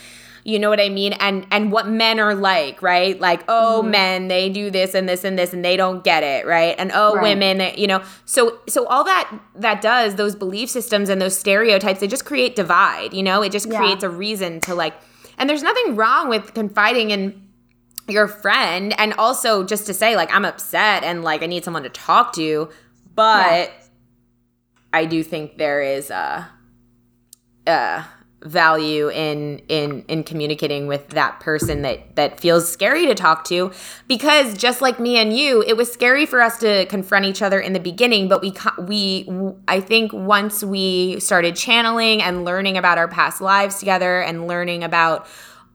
you 0.44 0.60
know 0.60 0.70
what 0.70 0.80
i 0.80 0.90
mean 0.90 1.14
and 1.14 1.46
and 1.52 1.72
what 1.72 1.88
men 1.88 2.20
are 2.20 2.36
like 2.36 2.82
right 2.82 3.20
like 3.20 3.44
oh 3.48 3.80
mm-hmm. 3.82 3.92
men 3.92 4.28
they 4.28 4.50
do 4.50 4.70
this 4.70 4.94
and 4.94 5.08
this 5.08 5.24
and 5.24 5.38
this 5.38 5.54
and 5.54 5.64
they 5.64 5.76
don't 5.76 6.04
get 6.04 6.24
it 6.24 6.46
right 6.46 6.76
and 6.78 6.92
oh 6.94 7.16
right. 7.16 7.24
women 7.24 7.74
you 7.78 7.88
know 7.88 8.02
so 8.26 8.60
so 8.68 8.86
all 8.88 9.04
that 9.04 9.32
that 9.56 9.82
does 9.82 10.16
those 10.16 10.36
belief 10.36 10.70
systems 10.70 11.10
and 11.10 11.22
those 11.22 11.38
stereotypes 11.38 12.00
they 12.00 12.08
just 12.08 12.26
create 12.26 12.56
divide 12.56 13.14
you 13.14 13.24
know 13.24 13.42
it 13.42 13.52
just 13.52 13.68
yeah. 13.68 13.78
creates 13.78 14.04
a 14.04 14.10
reason 14.10 14.60
to 14.60 14.74
like 14.74 14.94
and 15.38 15.50
there's 15.50 15.64
nothing 15.64 15.96
wrong 15.96 16.30
with 16.30 16.54
confiding 16.54 17.12
in 17.12 17.48
your 18.08 18.28
friend 18.28 18.94
and 18.98 19.14
also 19.14 19.64
just 19.64 19.86
to 19.86 19.94
say 19.94 20.16
like 20.16 20.34
i'm 20.34 20.46
upset 20.46 21.04
and 21.04 21.24
like 21.24 21.44
i 21.44 21.46
need 21.46 21.64
someone 21.64 21.84
to 21.84 21.90
talk 21.90 22.34
to 22.34 22.70
but 23.14 23.70
yeah. 23.70 23.74
i 24.94 25.06
do 25.06 25.24
think 25.24 25.58
there 25.58 25.82
is 25.82 26.10
a, 26.10 26.48
a 27.68 28.06
value 28.44 29.10
in 29.10 29.60
in 29.68 30.04
in 30.08 30.24
communicating 30.24 30.88
with 30.88 31.10
that 31.10 31.40
person 31.42 31.82
that 31.82 32.16
that 32.16 32.40
feels 32.40 32.72
scary 32.72 33.06
to 33.06 33.14
talk 33.14 33.44
to. 33.46 33.72
Because 34.08 34.58
just 34.58 34.82
like 34.82 35.00
me 35.00 35.18
and 35.18 35.36
you 35.36 35.64
it 35.68 35.76
was 35.76 35.92
scary 35.92 36.26
for 36.26 36.42
us 36.42 36.58
to 36.60 36.86
confront 36.86 37.26
each 37.26 37.42
other 37.42 37.60
in 37.60 37.74
the 37.74 37.80
beginning 37.80 38.28
but 38.28 38.42
we 38.42 38.54
we 38.80 39.28
I 39.68 39.82
think 39.82 40.14
once 40.14 40.64
we 40.64 41.20
started 41.20 41.56
channeling 41.56 42.22
and 42.22 42.46
learning 42.46 42.78
about 42.78 42.98
our 42.98 43.08
past 43.08 43.42
lives 43.42 43.80
together 43.80 44.22
and 44.22 44.48
learning 44.48 44.84
about 44.84 45.28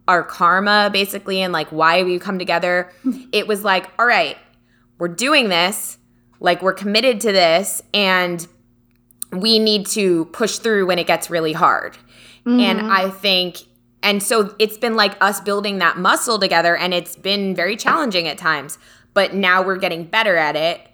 our 0.09 0.23
karma 0.23 0.91
basically 0.93 1.41
and 1.43 1.53
like 1.53 1.69
why 1.71 2.03
we 2.03 2.19
come 2.19 2.39
together 2.39 2.93
it 3.33 3.47
was 3.47 3.65
like 3.65 3.91
all 3.99 4.07
right 4.07 4.37
we're 4.99 5.09
doing 5.09 5.49
this 5.49 5.99
like 6.41 6.63
we're 6.63 6.75
committed 6.75 7.21
to 7.23 7.33
this 7.33 7.83
and 7.93 8.47
we 9.33 9.59
need 9.59 9.87
to 9.87 10.27
push 10.27 10.59
through 10.59 10.87
when 10.87 10.99
it 10.99 11.07
gets 11.07 11.29
really 11.29 11.53
hard 11.53 11.97
Mm-hmm. 12.47 12.61
And 12.61 12.81
I 12.93 13.11
think 13.11 13.59
and 14.03 14.23
so 14.23 14.55
it's 14.59 14.77
been 14.77 14.97
like 14.97 15.17
us 15.23 15.41
building 15.41 15.79
that 15.79 15.97
muscle 15.97 16.39
together 16.39 16.77
and 16.77 16.93
it's 16.93 17.17
been 17.17 17.55
very 17.55 17.75
challenging 17.75 18.29
at 18.29 18.37
times, 18.37 18.79
but 19.15 19.33
now 19.33 19.63
we're 19.63 19.79
getting 19.79 20.05
better 20.05 20.37
at 20.37 20.57
it. 20.57 20.87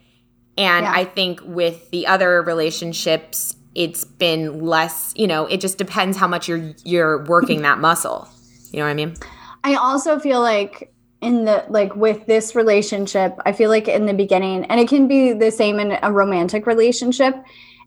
And 0.56 0.84
yeah. 0.84 0.92
I 0.94 1.04
think 1.04 1.40
with 1.44 1.90
the 1.90 2.06
other 2.06 2.40
relationships, 2.42 3.56
it's 3.74 4.04
been 4.04 4.60
less, 4.64 5.12
you 5.16 5.26
know, 5.26 5.46
it 5.46 5.60
just 5.60 5.76
depends 5.76 6.16
how 6.16 6.28
much 6.28 6.48
you're 6.48 6.72
you're 6.84 7.24
working 7.24 7.62
that 7.62 7.78
muscle. 7.78 8.28
You 8.70 8.78
know 8.78 8.84
what 8.84 8.92
I 8.92 8.94
mean? 8.94 9.16
I 9.64 9.74
also 9.74 10.18
feel 10.20 10.40
like 10.40 10.92
in 11.20 11.44
the 11.44 11.64
like 11.68 11.94
with 11.96 12.26
this 12.26 12.54
relationship, 12.54 13.36
I 13.44 13.52
feel 13.52 13.70
like 13.70 13.88
in 13.88 14.06
the 14.06 14.14
beginning, 14.14 14.64
and 14.66 14.80
it 14.80 14.88
can 14.88 15.08
be 15.08 15.32
the 15.32 15.50
same 15.50 15.78
in 15.78 15.98
a 16.02 16.12
romantic 16.12 16.66
relationship, 16.66 17.34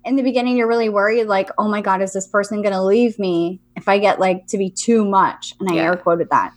in 0.06 0.16
the 0.16 0.24
beginning 0.24 0.58
you're 0.58 0.68
really 0.68 0.89
worried 0.89 1.26
like 1.26 1.50
oh 1.58 1.68
my 1.68 1.82
god 1.82 2.02
is 2.02 2.13
this 2.13 2.28
person 2.28 2.62
going 2.62 2.74
to 2.74 2.84
leave 2.84 3.18
me 3.20 3.60
if 3.76 3.88
i 3.88 3.98
get 3.98 4.20
like 4.20 4.46
to 4.48 4.58
be 4.58 4.70
too 4.70 5.06
much 5.06 5.56
and 5.60 5.70
i 5.70 5.76
yeah. 5.76 5.84
air 5.84 5.96
quoted 5.96 6.30
that 6.30 6.54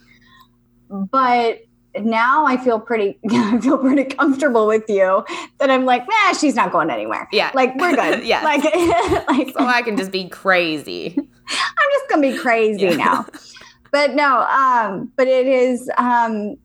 but 0.90 1.60
now 2.04 2.44
I 2.44 2.56
feel 2.56 2.78
pretty 2.80 3.18
I 3.30 3.58
feel 3.60 3.78
pretty 3.78 4.04
comfortable 4.04 4.66
with 4.66 4.84
you 4.88 5.24
that 5.58 5.70
I'm 5.70 5.84
like, 5.84 6.06
nah, 6.08 6.32
she's 6.32 6.54
not 6.54 6.72
going 6.72 6.90
anywhere. 6.90 7.28
Yeah. 7.32 7.50
Like 7.54 7.74
we're 7.76 7.94
good. 7.94 8.24
yeah. 8.24 8.42
Like, 8.42 8.64
like 9.28 9.50
so 9.50 9.64
I 9.64 9.82
can 9.82 9.96
just 9.96 10.10
be 10.10 10.28
crazy. 10.28 11.14
I'm 11.16 11.90
just 11.92 12.08
gonna 12.08 12.22
be 12.22 12.36
crazy 12.36 12.86
yeah. 12.86 12.96
now. 12.96 13.26
But 13.92 14.14
no, 14.14 14.40
um, 14.42 15.12
but 15.16 15.28
it 15.28 15.46
is 15.46 15.90
um 15.96 16.56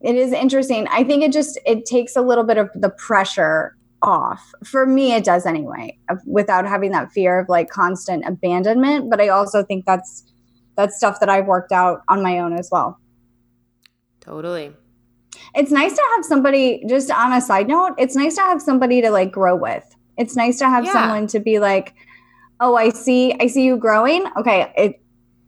it 0.00 0.14
is 0.16 0.32
interesting. 0.32 0.88
I 0.90 1.04
think 1.04 1.22
it 1.22 1.32
just 1.32 1.58
it 1.66 1.84
takes 1.84 2.16
a 2.16 2.22
little 2.22 2.44
bit 2.44 2.56
of 2.56 2.70
the 2.74 2.90
pressure 2.90 3.76
off. 4.02 4.52
For 4.64 4.86
me, 4.86 5.12
it 5.12 5.24
does 5.24 5.46
anyway, 5.46 5.98
without 6.26 6.66
having 6.66 6.90
that 6.92 7.12
fear 7.12 7.38
of 7.38 7.48
like 7.48 7.70
constant 7.70 8.24
abandonment. 8.26 9.10
But 9.10 9.20
I 9.20 9.28
also 9.28 9.62
think 9.62 9.84
that's 9.84 10.24
that's 10.76 10.96
stuff 10.96 11.20
that 11.20 11.28
I've 11.28 11.46
worked 11.46 11.72
out 11.72 12.02
on 12.08 12.22
my 12.22 12.38
own 12.38 12.54
as 12.58 12.68
well. 12.70 12.98
Totally. 14.20 14.72
It's 15.54 15.70
nice 15.70 15.94
to 15.94 16.02
have 16.14 16.24
somebody, 16.24 16.82
just 16.88 17.10
on 17.10 17.32
a 17.32 17.40
side 17.40 17.68
note, 17.68 17.94
it's 17.98 18.14
nice 18.14 18.36
to 18.36 18.42
have 18.42 18.62
somebody 18.62 19.00
to 19.02 19.10
like 19.10 19.32
grow 19.32 19.56
with. 19.56 19.84
It's 20.16 20.36
nice 20.36 20.58
to 20.58 20.68
have 20.68 20.84
yeah. 20.84 20.92
someone 20.92 21.26
to 21.28 21.40
be 21.40 21.58
like, 21.58 21.94
oh, 22.60 22.76
I 22.76 22.90
see, 22.90 23.34
I 23.40 23.46
see 23.46 23.64
you 23.64 23.76
growing. 23.76 24.24
Okay, 24.36 24.72
it 24.76 25.02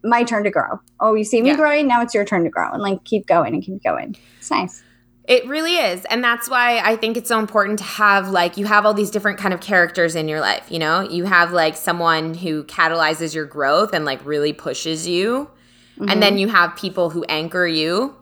my 0.04 0.24
turn 0.24 0.42
to 0.44 0.50
grow. 0.50 0.80
Oh, 0.98 1.14
you 1.14 1.24
see 1.24 1.40
me 1.40 1.50
yeah. 1.50 1.56
growing, 1.56 1.86
now 1.86 2.02
it's 2.02 2.14
your 2.14 2.24
turn 2.24 2.42
to 2.44 2.50
grow. 2.50 2.70
And 2.72 2.82
like 2.82 3.04
keep 3.04 3.26
going 3.26 3.54
and 3.54 3.62
keep 3.62 3.82
going. 3.84 4.16
It's 4.38 4.50
nice. 4.50 4.82
It 5.24 5.46
really 5.46 5.76
is. 5.76 6.04
And 6.06 6.22
that's 6.22 6.48
why 6.48 6.78
I 6.78 6.96
think 6.96 7.16
it's 7.16 7.28
so 7.28 7.38
important 7.38 7.78
to 7.78 7.84
have 7.84 8.30
like 8.30 8.56
you 8.56 8.66
have 8.66 8.84
all 8.84 8.94
these 8.94 9.10
different 9.10 9.38
kind 9.38 9.54
of 9.54 9.60
characters 9.60 10.16
in 10.16 10.28
your 10.28 10.40
life, 10.40 10.70
you 10.70 10.80
know? 10.80 11.00
You 11.00 11.24
have 11.24 11.52
like 11.52 11.76
someone 11.76 12.34
who 12.34 12.64
catalyzes 12.64 13.34
your 13.34 13.44
growth 13.44 13.92
and 13.92 14.04
like 14.04 14.24
really 14.26 14.52
pushes 14.52 15.06
you. 15.06 15.48
Mm-hmm. 15.94 16.08
And 16.08 16.22
then 16.22 16.32
mm-hmm. 16.32 16.38
you 16.38 16.48
have 16.48 16.74
people 16.74 17.10
who 17.10 17.24
anchor 17.24 17.66
you, 17.66 18.16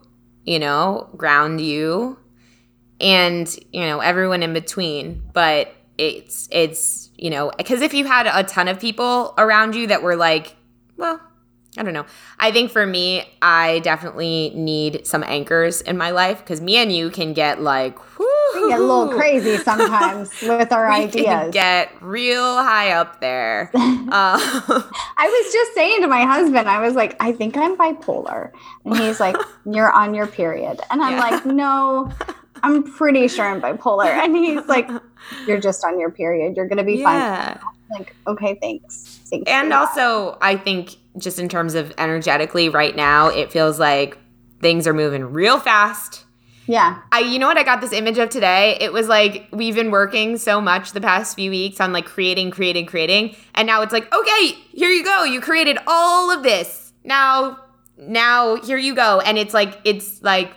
you 0.45 0.59
know, 0.59 1.09
ground 1.17 1.59
you. 1.59 2.19
And, 2.99 3.53
you 3.73 3.81
know, 3.81 3.99
everyone 3.99 4.43
in 4.43 4.53
between. 4.53 5.23
But 5.33 5.73
it's 5.97 6.47
it's, 6.51 7.09
you 7.17 7.31
know, 7.31 7.49
cuz 7.65 7.81
if 7.81 7.95
you 7.95 8.05
had 8.05 8.27
a 8.27 8.43
ton 8.43 8.67
of 8.67 8.79
people 8.79 9.33
around 9.39 9.75
you 9.75 9.87
that 9.87 10.03
were 10.03 10.15
like, 10.15 10.55
well, 10.97 11.19
I 11.77 11.83
don't 11.83 11.93
know. 11.93 12.05
I 12.37 12.51
think 12.51 12.69
for 12.69 12.85
me, 12.85 13.23
I 13.41 13.79
definitely 13.79 14.51
need 14.53 15.07
some 15.07 15.23
anchors 15.23 15.79
in 15.79 15.97
my 15.97 16.11
life 16.11 16.39
because 16.39 16.59
me 16.59 16.75
and 16.75 16.91
you 16.91 17.09
can 17.09 17.31
get 17.31 17.61
like, 17.61 17.97
we 18.19 18.67
get 18.67 18.79
a 18.79 18.83
little 18.83 19.07
crazy 19.07 19.55
sometimes 19.57 20.29
with 20.41 20.73
our 20.73 20.89
we 20.89 21.05
ideas. 21.05 21.25
Can 21.25 21.51
get 21.51 21.89
real 22.01 22.57
high 22.57 22.91
up 22.91 23.21
there. 23.21 23.71
uh, 23.73 23.79
I 24.11 25.43
was 25.43 25.53
just 25.53 25.73
saying 25.73 26.01
to 26.01 26.07
my 26.07 26.23
husband, 26.23 26.67
I 26.67 26.81
was 26.85 26.95
like, 26.95 27.15
I 27.21 27.31
think 27.31 27.55
I'm 27.55 27.77
bipolar, 27.77 28.51
and 28.83 28.97
he's 28.97 29.19
like, 29.19 29.37
You're 29.65 29.91
on 29.91 30.13
your 30.13 30.27
period, 30.27 30.81
and 30.89 31.01
I'm 31.01 31.13
yeah. 31.13 31.19
like, 31.19 31.45
No, 31.45 32.11
I'm 32.63 32.83
pretty 32.83 33.29
sure 33.29 33.45
I'm 33.45 33.61
bipolar, 33.61 34.07
and 34.07 34.35
he's 34.35 34.65
like, 34.65 34.89
You're 35.47 35.61
just 35.61 35.85
on 35.85 35.99
your 35.99 36.11
period. 36.11 36.57
You're 36.57 36.67
gonna 36.67 36.83
be 36.83 36.95
yeah. 36.95 37.53
fine. 37.53 37.99
like, 37.99 38.15
okay, 38.27 38.55
thanks. 38.55 39.21
thanks 39.29 39.49
and 39.49 39.71
also, 39.71 40.37
I 40.41 40.57
think 40.57 40.97
just 41.17 41.39
in 41.39 41.49
terms 41.49 41.75
of 41.75 41.93
energetically 41.97 42.69
right 42.69 42.95
now, 42.95 43.27
it 43.27 43.51
feels 43.51 43.79
like 43.79 44.17
things 44.59 44.87
are 44.87 44.93
moving 44.93 45.23
real 45.25 45.59
fast. 45.59 46.25
Yeah. 46.67 47.01
I 47.11 47.19
you 47.19 47.39
know 47.39 47.47
what 47.47 47.57
I 47.57 47.63
got 47.63 47.81
this 47.81 47.91
image 47.91 48.17
of 48.17 48.29
today? 48.29 48.77
It 48.79 48.93
was 48.93 49.07
like 49.07 49.47
we've 49.51 49.75
been 49.75 49.91
working 49.91 50.37
so 50.37 50.61
much 50.61 50.93
the 50.93 51.01
past 51.01 51.35
few 51.35 51.49
weeks 51.49 51.81
on 51.81 51.91
like 51.91 52.05
creating, 52.05 52.51
creating, 52.51 52.85
creating, 52.85 53.35
and 53.55 53.65
now 53.65 53.81
it's 53.81 53.91
like, 53.91 54.13
okay, 54.13 54.57
here 54.71 54.89
you 54.89 55.03
go. 55.03 55.23
You 55.23 55.41
created 55.41 55.77
all 55.87 56.31
of 56.31 56.43
this. 56.43 56.93
Now 57.03 57.57
now 57.97 58.55
here 58.55 58.77
you 58.77 58.95
go. 58.95 59.19
And 59.19 59.37
it's 59.37 59.53
like 59.53 59.79
it's 59.83 60.21
like 60.21 60.53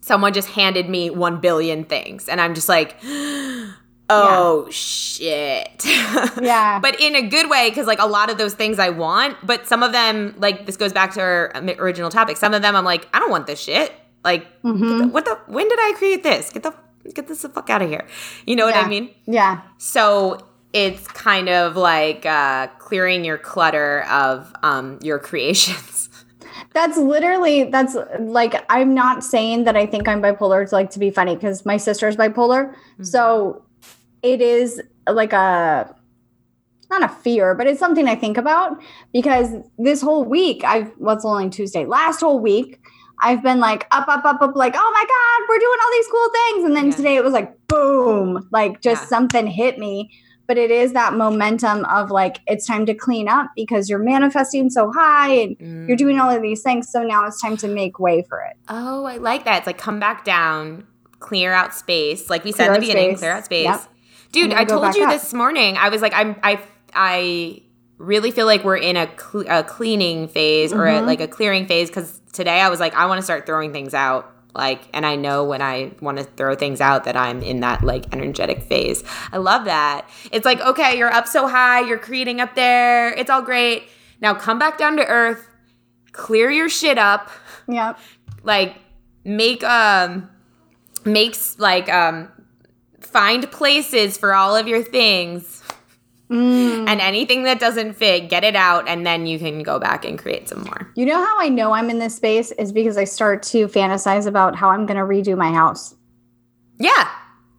someone 0.00 0.32
just 0.32 0.48
handed 0.48 0.88
me 0.88 1.10
1 1.10 1.40
billion 1.40 1.84
things 1.84 2.28
and 2.28 2.40
I'm 2.40 2.54
just 2.54 2.68
like 2.68 3.00
oh 4.10 4.64
yeah. 4.64 4.70
shit 4.70 5.84
yeah 6.42 6.78
but 6.80 7.00
in 7.00 7.14
a 7.14 7.22
good 7.22 7.48
way 7.48 7.68
because 7.68 7.86
like 7.86 8.00
a 8.00 8.06
lot 8.06 8.30
of 8.30 8.38
those 8.38 8.54
things 8.54 8.78
i 8.78 8.90
want 8.90 9.36
but 9.46 9.66
some 9.66 9.82
of 9.82 9.92
them 9.92 10.34
like 10.38 10.66
this 10.66 10.76
goes 10.76 10.92
back 10.92 11.12
to 11.12 11.20
our 11.20 11.52
original 11.78 12.10
topic 12.10 12.36
some 12.36 12.52
of 12.52 12.62
them 12.62 12.76
i'm 12.76 12.84
like 12.84 13.08
i 13.14 13.18
don't 13.18 13.30
want 13.30 13.46
this 13.46 13.60
shit 13.60 13.92
like 14.24 14.44
mm-hmm. 14.62 14.98
the, 14.98 15.06
what 15.08 15.24
the 15.24 15.38
when 15.46 15.68
did 15.68 15.78
i 15.78 15.92
create 15.96 16.22
this 16.22 16.50
get 16.50 16.62
the 16.62 16.74
get 17.14 17.26
this 17.26 17.42
the 17.42 17.48
fuck 17.48 17.70
out 17.70 17.80
of 17.80 17.88
here 17.88 18.06
you 18.46 18.54
know 18.54 18.68
yeah. 18.68 18.76
what 18.76 18.86
i 18.86 18.88
mean 18.88 19.10
yeah 19.26 19.62
so 19.78 20.38
it's 20.72 21.06
kind 21.08 21.48
of 21.48 21.76
like 21.76 22.24
uh, 22.24 22.68
clearing 22.78 23.24
your 23.24 23.38
clutter 23.38 24.02
of 24.04 24.52
um, 24.62 24.98
your 25.02 25.18
creations. 25.18 26.08
That's 26.74 26.96
literally 26.96 27.64
that's 27.64 27.96
like 28.18 28.64
I'm 28.70 28.94
not 28.94 29.24
saying 29.24 29.64
that 29.64 29.76
I 29.76 29.84
think 29.84 30.08
I'm 30.08 30.22
bipolar 30.22 30.66
to 30.66 30.74
like 30.74 30.90
to 30.90 30.98
be 30.98 31.10
funny 31.10 31.34
because 31.34 31.66
my 31.66 31.76
sister's 31.76 32.16
bipolar. 32.16 32.70
Mm-hmm. 32.70 33.04
So 33.04 33.62
it 34.22 34.40
is 34.40 34.80
like 35.08 35.32
a 35.32 35.94
not 36.90 37.02
a 37.02 37.08
fear, 37.08 37.54
but 37.54 37.66
it's 37.66 37.80
something 37.80 38.06
I 38.06 38.14
think 38.14 38.36
about 38.36 38.80
because 39.12 39.48
this 39.78 40.02
whole 40.02 40.24
week 40.24 40.62
I've 40.64 40.92
what's 40.98 41.24
well, 41.24 41.34
only 41.34 41.50
Tuesday. 41.50 41.86
Last 41.86 42.20
whole 42.20 42.38
week 42.38 42.80
I've 43.20 43.42
been 43.42 43.60
like 43.60 43.86
up, 43.92 44.08
up, 44.08 44.24
up, 44.24 44.42
up, 44.42 44.56
like, 44.56 44.74
oh 44.76 44.90
my 44.92 45.04
God, 45.04 45.48
we're 45.48 45.58
doing 45.58 45.78
all 45.82 45.92
these 45.92 46.08
cool 46.10 46.30
things. 46.30 46.64
And 46.64 46.76
then 46.76 46.86
yeah. 46.86 46.96
today 46.96 47.16
it 47.16 47.24
was 47.24 47.32
like 47.32 47.66
boom, 47.68 48.48
like 48.50 48.80
just 48.80 49.04
yeah. 49.04 49.08
something 49.08 49.46
hit 49.46 49.78
me 49.78 50.10
but 50.52 50.58
it 50.58 50.70
is 50.70 50.92
that 50.92 51.14
momentum 51.14 51.84
of 51.86 52.10
like 52.10 52.38
it's 52.46 52.66
time 52.66 52.84
to 52.84 52.94
clean 52.94 53.28
up 53.28 53.50
because 53.56 53.88
you're 53.88 53.98
manifesting 53.98 54.68
so 54.68 54.92
high 54.92 55.32
and 55.32 55.58
mm. 55.58 55.88
you're 55.88 55.96
doing 55.96 56.18
all 56.18 56.28
of 56.28 56.42
these 56.42 56.62
things 56.62 56.90
so 56.90 57.02
now 57.02 57.24
it's 57.26 57.40
time 57.40 57.56
to 57.56 57.68
make 57.68 57.98
way 57.98 58.22
for 58.28 58.40
it 58.40 58.56
oh 58.68 59.04
i 59.04 59.16
like 59.16 59.44
that 59.44 59.58
it's 59.58 59.66
like 59.66 59.78
come 59.78 59.98
back 59.98 60.24
down 60.24 60.86
clear 61.20 61.52
out 61.52 61.74
space 61.74 62.28
like 62.28 62.44
we 62.44 62.52
said 62.52 62.66
in 62.66 62.74
the 62.74 62.80
beginning 62.80 63.10
space. 63.10 63.18
clear 63.20 63.32
out 63.32 63.44
space 63.44 63.64
yep. 63.64 63.80
Dude 64.32 64.52
i 64.52 64.64
told 64.64 64.94
you 64.94 65.04
up. 65.04 65.10
this 65.10 65.32
morning 65.32 65.76
i 65.76 65.88
was 65.88 66.02
like 66.02 66.12
i'm 66.14 66.36
i 66.42 66.60
i 66.94 67.62
really 67.98 68.32
feel 68.32 68.46
like 68.46 68.64
we're 68.64 68.76
in 68.76 68.96
a, 68.96 69.08
cl- 69.16 69.46
a 69.48 69.62
cleaning 69.62 70.26
phase 70.26 70.72
mm-hmm. 70.72 70.80
or 70.80 70.86
a, 70.88 70.94
mm-hmm. 70.94 71.06
like 71.06 71.20
a 71.20 71.28
clearing 71.28 71.66
phase 71.66 71.88
because 71.88 72.20
today 72.32 72.60
i 72.60 72.68
was 72.68 72.80
like 72.80 72.94
i 72.94 73.06
want 73.06 73.18
to 73.18 73.22
start 73.22 73.46
throwing 73.46 73.72
things 73.72 73.94
out 73.94 74.34
like 74.54 74.88
and 74.92 75.06
i 75.06 75.14
know 75.14 75.44
when 75.44 75.62
i 75.62 75.92
want 76.00 76.18
to 76.18 76.24
throw 76.24 76.54
things 76.54 76.80
out 76.80 77.04
that 77.04 77.16
i'm 77.16 77.42
in 77.42 77.60
that 77.60 77.82
like 77.82 78.12
energetic 78.12 78.62
phase 78.62 79.04
i 79.30 79.36
love 79.36 79.66
that 79.66 80.08
it's 80.32 80.44
like 80.44 80.60
okay 80.60 80.98
you're 80.98 81.12
up 81.12 81.28
so 81.28 81.46
high 81.46 81.80
you're 81.80 81.98
creating 81.98 82.40
up 82.40 82.54
there 82.54 83.12
it's 83.14 83.30
all 83.30 83.42
great 83.42 83.84
now 84.20 84.34
come 84.34 84.58
back 84.58 84.76
down 84.78 84.96
to 84.96 85.06
earth 85.06 85.46
clear 86.12 86.50
your 86.50 86.68
shit 86.68 86.98
up 86.98 87.30
yep 87.68 87.98
like 88.42 88.76
make 89.24 89.62
um 89.64 90.28
makes 91.04 91.58
like 91.58 91.88
um 91.88 92.28
find 93.12 93.50
places 93.50 94.16
for 94.16 94.34
all 94.34 94.56
of 94.56 94.66
your 94.66 94.82
things 94.82 95.62
Mm. 96.32 96.88
And 96.88 97.00
anything 97.02 97.42
that 97.42 97.60
doesn't 97.60 97.92
fit, 97.92 98.30
get 98.30 98.42
it 98.42 98.56
out, 98.56 98.88
and 98.88 99.06
then 99.06 99.26
you 99.26 99.38
can 99.38 99.62
go 99.62 99.78
back 99.78 100.06
and 100.06 100.18
create 100.18 100.48
some 100.48 100.62
more. 100.62 100.90
You 100.96 101.04
know 101.04 101.18
how 101.18 101.38
I 101.38 101.50
know 101.50 101.72
I'm 101.72 101.90
in 101.90 101.98
this 101.98 102.16
space 102.16 102.52
is 102.52 102.72
because 102.72 102.96
I 102.96 103.04
start 103.04 103.42
to 103.44 103.68
fantasize 103.68 104.26
about 104.26 104.56
how 104.56 104.70
I'm 104.70 104.86
going 104.86 104.96
to 104.96 105.04
redo 105.04 105.36
my 105.36 105.52
house. 105.52 105.94
Yeah. 106.78 107.10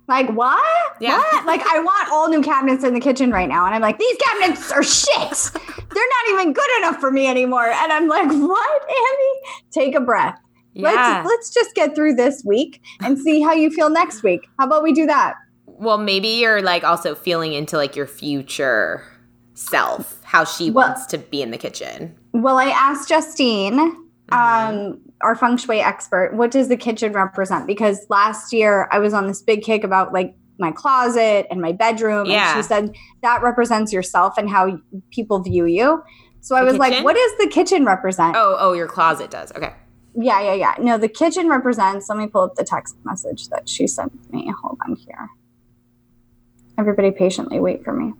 Like 0.07 0.27
what? 0.31 0.97
Yeah. 0.99 1.17
What? 1.17 1.45
Like 1.45 1.61
I 1.61 1.79
want 1.79 2.09
all 2.11 2.29
new 2.29 2.41
cabinets 2.41 2.83
in 2.83 2.95
the 2.95 2.99
kitchen 2.99 3.29
right 3.29 3.47
now, 3.47 3.65
and 3.67 3.75
I'm 3.75 3.81
like, 3.81 3.99
these 3.99 4.17
cabinets 4.17 4.71
are 4.71 4.83
shit. 4.83 5.51
They're 5.53 6.09
not 6.09 6.41
even 6.41 6.53
good 6.53 6.77
enough 6.79 6.99
for 6.99 7.11
me 7.11 7.27
anymore. 7.27 7.67
And 7.67 7.91
I'm 7.91 8.07
like, 8.07 8.27
what, 8.27 8.81
Amy? 8.89 9.61
Take 9.71 9.93
a 9.93 10.01
breath. 10.01 10.39
Yeah. 10.73 10.89
Let's 10.89 11.27
let's 11.27 11.53
just 11.53 11.75
get 11.75 11.93
through 11.93 12.15
this 12.15 12.43
week 12.43 12.81
and 13.01 13.19
see 13.19 13.39
how 13.39 13.53
you 13.53 13.69
feel 13.69 13.91
next 13.91 14.23
week. 14.23 14.47
How 14.57 14.65
about 14.65 14.81
we 14.81 14.93
do 14.93 15.05
that? 15.05 15.35
Well, 15.79 15.97
maybe 15.97 16.27
you're 16.27 16.61
like 16.61 16.83
also 16.83 17.15
feeling 17.15 17.53
into 17.53 17.77
like 17.77 17.95
your 17.95 18.07
future 18.07 19.03
self, 19.53 20.19
how 20.23 20.43
she 20.43 20.71
well, 20.71 20.89
wants 20.89 21.05
to 21.07 21.17
be 21.17 21.41
in 21.41 21.51
the 21.51 21.57
kitchen. 21.57 22.15
Well, 22.33 22.57
I 22.57 22.65
asked 22.65 23.09
Justine, 23.09 23.77
mm-hmm. 23.77 24.33
um, 24.33 24.99
our 25.21 25.35
feng 25.35 25.57
shui 25.57 25.79
expert, 25.79 26.33
what 26.33 26.51
does 26.51 26.67
the 26.67 26.77
kitchen 26.77 27.13
represent? 27.13 27.67
Because 27.67 28.05
last 28.09 28.53
year 28.53 28.87
I 28.91 28.99
was 28.99 29.13
on 29.13 29.27
this 29.27 29.41
big 29.41 29.63
kick 29.63 29.83
about 29.83 30.13
like 30.13 30.35
my 30.57 30.71
closet 30.71 31.47
and 31.49 31.61
my 31.61 31.71
bedroom. 31.71 32.27
Yeah. 32.27 32.55
And 32.55 32.63
she 32.63 32.67
said 32.67 32.95
that 33.21 33.41
represents 33.41 33.91
yourself 33.91 34.37
and 34.37 34.49
how 34.49 34.79
people 35.11 35.39
view 35.39 35.65
you. 35.65 36.03
So 36.41 36.55
I 36.55 36.63
was 36.63 36.73
kitchen? 36.73 36.79
like, 36.79 37.03
what 37.03 37.15
does 37.15 37.31
the 37.39 37.47
kitchen 37.47 37.85
represent? 37.85 38.35
Oh, 38.35 38.57
oh, 38.59 38.73
your 38.73 38.87
closet 38.87 39.31
does. 39.31 39.51
Okay. 39.53 39.73
Yeah, 40.15 40.41
yeah, 40.41 40.53
yeah. 40.53 40.75
No, 40.77 40.97
the 40.97 41.07
kitchen 41.07 41.47
represents, 41.47 42.09
let 42.09 42.17
me 42.17 42.27
pull 42.27 42.41
up 42.41 42.55
the 42.55 42.63
text 42.63 42.95
message 43.03 43.47
that 43.49 43.67
she 43.67 43.87
sent 43.87 44.31
me. 44.31 44.51
Hold 44.61 44.77
on 44.85 44.95
here. 44.95 45.29
Everybody 46.77 47.11
patiently 47.11 47.59
wait 47.59 47.83
for 47.83 47.93
me. 47.93 48.13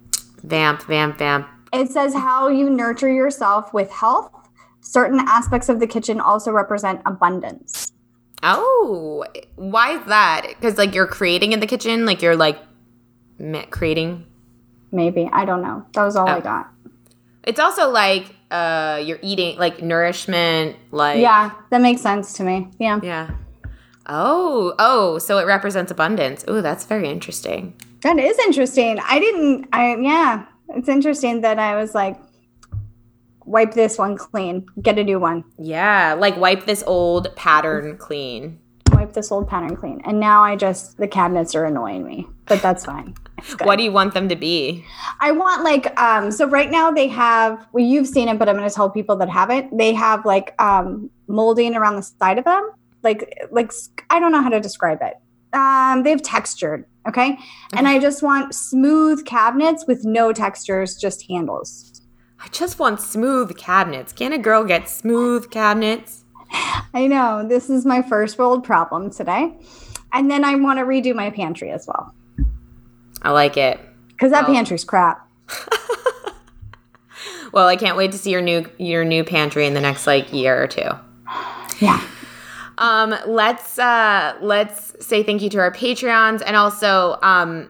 Vamp, 0.44 0.84
vamp, 0.84 1.18
vamp. 1.18 1.48
It 1.72 1.90
says 1.90 2.14
how 2.14 2.50
you 2.50 2.70
nurture 2.70 3.12
yourself 3.12 3.74
with 3.74 3.90
health. 3.92 4.32
Certain 4.82 5.20
aspects 5.20 5.70
of 5.70 5.80
the 5.80 5.88
kitchen 5.88 6.20
also 6.20 6.52
represent 6.52 7.02
abundance. 7.06 7.92
Oh, 8.44 9.26
why 9.56 9.98
is 9.98 10.06
that? 10.08 10.46
Because 10.48 10.78
like 10.78 10.94
you're 10.94 11.08
creating 11.08 11.54
in 11.54 11.62
the 11.62 11.68
kitchen, 11.68 12.06
like 12.06 12.22
you're 12.22 12.36
like 12.36 12.60
creating. 13.72 14.26
Maybe 14.92 15.30
I 15.32 15.46
don't 15.46 15.62
know. 15.62 15.86
That 15.94 16.04
was 16.04 16.16
all 16.16 16.30
oh. 16.30 16.34
I 16.34 16.40
got. 16.42 16.70
It's 17.44 17.60
also 17.60 17.90
like 17.90 18.36
uh 18.52 19.02
you're 19.04 19.20
eating 19.22 19.58
like 19.58 19.82
nourishment, 19.82 20.76
like 20.92 21.20
yeah, 21.20 21.52
that 21.72 21.82
makes 21.82 22.02
sense 22.02 22.34
to 22.34 22.44
me. 22.44 22.68
Yeah, 22.78 23.00
yeah. 23.02 23.32
Oh, 24.06 24.76
oh, 24.80 25.18
so 25.18 25.38
it 25.38 25.46
represents 25.46 25.90
abundance. 25.90 26.44
Oh, 26.48 26.62
that's 26.62 26.86
very 26.86 27.10
interesting. 27.10 27.74
That 28.04 28.20
is 28.20 28.38
interesting. 28.40 29.00
I 29.00 29.20
didn't. 29.20 29.68
I 29.72 29.96
yeah. 29.96 30.46
It's 30.70 30.90
interesting 30.90 31.42
that 31.42 31.58
I 31.58 31.76
was 31.76 31.96
like, 31.96 32.20
wipe 33.46 33.74
this 33.74 33.98
one 33.98 34.18
clean, 34.18 34.66
get 34.82 34.98
a 35.00 35.04
new 35.04 35.20
one. 35.20 35.44
Yeah, 35.58 36.14
like 36.14 36.36
wipe 36.38 36.66
this 36.66 36.84
old 36.86 37.34
pattern 37.36 37.98
clean. 37.98 38.60
Wipe 38.92 39.14
this 39.14 39.32
old 39.32 39.48
pattern 39.48 39.76
clean. 39.76 40.02
And 40.06 40.20
now 40.20 40.44
I 40.44 40.56
just 40.56 40.98
the 40.98 41.08
cabinets 41.08 41.56
are 41.56 41.66
annoying 41.66 42.06
me, 42.06 42.28
but 42.46 42.62
that's 42.62 42.86
fine. 42.86 43.16
What 43.62 43.78
do 43.78 43.84
you 43.84 43.92
want 43.92 44.14
them 44.14 44.30
to 44.30 44.36
be? 44.36 44.86
I 45.20 45.32
want 45.32 45.64
like 45.64 45.98
um 46.00 46.32
so 46.32 46.48
right 46.48 46.70
now 46.70 46.92
they 46.92 47.08
have 47.08 47.66
well 47.72 47.86
you've 47.86 48.08
seen 48.08 48.28
it, 48.28 48.38
but 48.38 48.50
I'm 48.50 48.56
gonna 48.56 48.70
tell 48.70 48.90
people 48.90 49.16
that 49.18 49.30
haven't. 49.30 49.78
They 49.78 49.94
have 49.94 50.26
like 50.26 50.56
um 50.62 51.10
molding 51.28 51.76
around 51.76 51.96
the 51.96 52.04
side 52.04 52.38
of 52.38 52.46
them. 52.46 52.70
Like 53.02 53.48
like 53.52 53.72
I 54.10 54.20
don't 54.20 54.32
know 54.32 54.42
how 54.42 54.50
to 54.50 54.60
describe 54.60 55.00
it. 55.02 55.16
Um, 55.54 56.04
they 56.04 56.10
have 56.10 56.22
textured 56.22 56.86
Okay. 57.08 57.38
And 57.76 57.88
I 57.88 58.00
just 58.00 58.24
want 58.24 58.56
smooth 58.56 59.26
cabinets 59.26 59.86
with 59.88 60.06
no 60.06 60.32
textures, 60.32 60.96
just 60.96 61.30
handles. 61.30 62.02
I 62.40 62.48
just 62.50 62.80
want 62.80 63.02
smooth 63.02 63.58
cabinets. 63.58 64.14
Can 64.14 64.34
a 64.34 64.38
girl 64.38 64.64
get 64.64 64.90
smooth 64.90 65.50
cabinets? 65.50 66.24
I 66.94 67.08
know. 67.08 67.46
This 67.48 67.70
is 67.70 67.86
my 67.86 68.02
first 68.02 68.38
world 68.38 68.64
problem 68.64 69.10
today. 69.10 69.58
And 70.12 70.30
then 70.30 70.46
I 70.46 70.56
want 70.56 70.80
to 70.80 70.86
redo 70.86 71.16
my 71.16 71.30
pantry 71.30 71.72
as 71.72 71.88
well. 71.88 72.14
I 73.22 73.32
like 73.32 73.58
it. 73.58 73.80
Because 74.10 74.32
that 74.32 74.44
well. 74.44 74.54
pantry's 74.54 74.84
crap. 74.84 75.28
well, 77.52 77.68
I 77.68 77.76
can't 77.76 77.98
wait 77.98 78.12
to 78.12 78.18
see 78.18 78.32
your 78.32 78.42
new 78.42 78.66
your 78.78 79.04
new 79.04 79.24
pantry 79.24 79.66
in 79.66 79.74
the 79.74 79.82
next 79.82 80.06
like 80.06 80.32
year 80.32 80.62
or 80.62 80.68
two. 80.68 80.90
Yeah. 81.80 82.06
Um, 82.78 83.16
let's 83.28 83.78
uh, 83.78 84.36
let's 84.42 85.06
say 85.06 85.24
thank 85.24 85.42
you 85.42 85.50
to 85.50 85.60
our 85.60 85.72
Patreons 85.72 86.42
and 86.46 86.56
also 86.56 87.18
um, 87.22 87.70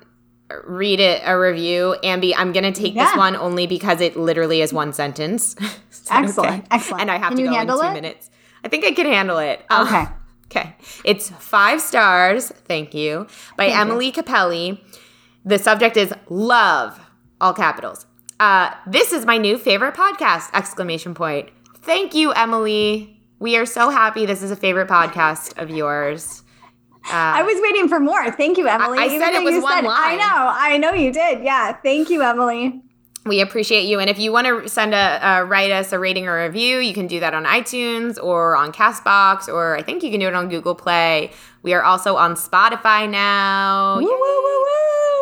read 0.66 1.00
it 1.00 1.22
a 1.26 1.38
review. 1.38 1.96
Ambi, 2.04 2.34
I'm 2.36 2.52
gonna 2.52 2.72
take 2.72 2.96
yeah. 2.96 3.06
this 3.06 3.18
one 3.18 3.36
only 3.36 3.68
because 3.68 4.02
it 4.02 4.16
literally 4.16 4.62
is 4.62 4.74
one 4.74 4.94
sentence. 4.94 5.56
so, 5.90 6.14
excellent, 6.14 6.52
okay. 6.52 6.68
excellent. 6.72 7.02
And 7.02 7.12
I 7.12 7.18
have 7.18 7.36
can 7.36 7.38
to 7.38 7.44
go 7.44 7.60
in 7.60 7.68
two 7.68 7.82
it? 7.82 7.94
minutes. 7.94 8.30
I 8.64 8.68
think 8.68 8.86
I 8.86 8.92
can 8.92 9.06
handle 9.06 9.38
it. 9.40 9.64
Um, 9.70 9.88
okay. 9.88 10.06
okay. 10.46 10.76
It's 11.04 11.30
five 11.30 11.82
stars. 11.82 12.50
Thank 12.50 12.94
you 12.94 13.28
by 13.58 13.68
thank 13.68 13.80
Emily 13.80 14.08
you. 14.08 14.14
Capelli. 14.14 14.80
The 15.46 15.60
subject 15.60 15.98
is 15.98 16.14
love, 16.30 17.00
all 17.42 17.54
capitals. 17.54 18.06
Uh, 18.40 18.74
this 18.88 19.12
is 19.12 19.26
my 19.26 19.38
new 19.38 19.58
favorite 19.58 19.94
podcast! 19.94 20.50
Exclamation 20.54 21.14
point. 21.14 21.50
Thank 21.82 22.16
you, 22.16 22.32
Emily. 22.32 23.23
We 23.44 23.58
are 23.58 23.66
so 23.66 23.90
happy 23.90 24.26
this 24.26 24.42
is 24.42 24.52
a 24.52 24.56
favorite 24.56 24.88
podcast 24.88 25.62
of 25.62 25.70
yours. 25.70 26.44
Uh, 27.06 27.12
I 27.12 27.44
was 27.44 27.62
waiting 27.62 27.90
for 27.90 28.00
more. 28.00 28.32
Thank 28.32 28.58
you, 28.58 28.70
Emily. 28.70 28.98
I, 28.98 29.04
I 29.04 29.20
said 29.20 29.34
it 29.34 29.44
was 29.44 29.62
one 29.62 29.80
said, 29.80 29.84
line. 29.84 30.14
I 30.14 30.16
know. 30.16 30.54
I 30.56 30.78
know 30.78 30.94
you 30.94 31.12
did. 31.12 31.44
Yeah. 31.44 31.74
Thank 31.74 32.10
you, 32.10 32.22
Emily. 32.22 32.82
We 33.26 33.42
appreciate 33.42 33.82
you. 33.82 34.00
And 34.00 34.10
if 34.10 34.18
you 34.18 34.32
want 34.32 34.48
to 34.48 34.70
send 34.70 34.94
a 34.94 35.28
uh, 35.28 35.42
write 35.42 35.72
us 35.72 35.92
a 35.92 36.00
rating 36.00 36.26
or 36.26 36.42
review, 36.42 36.78
you 36.78 36.94
can 36.94 37.06
do 37.06 37.20
that 37.20 37.34
on 37.34 37.44
iTunes 37.44 38.18
or 38.24 38.56
on 38.56 38.72
Castbox, 38.72 39.50
or 39.50 39.76
I 39.76 39.82
think 39.82 40.04
you 40.04 40.10
can 40.10 40.22
do 40.22 40.30
it 40.30 40.36
on 40.36 40.48
Google 40.48 40.74
Play. 40.74 41.32
We 41.64 41.74
are 41.74 41.84
also 41.84 42.16
on 42.16 42.36
Spotify 42.36 43.10
now. 43.10 43.98
Woo, 43.98 44.06
woo, 44.06 44.10
woo, 44.10 44.64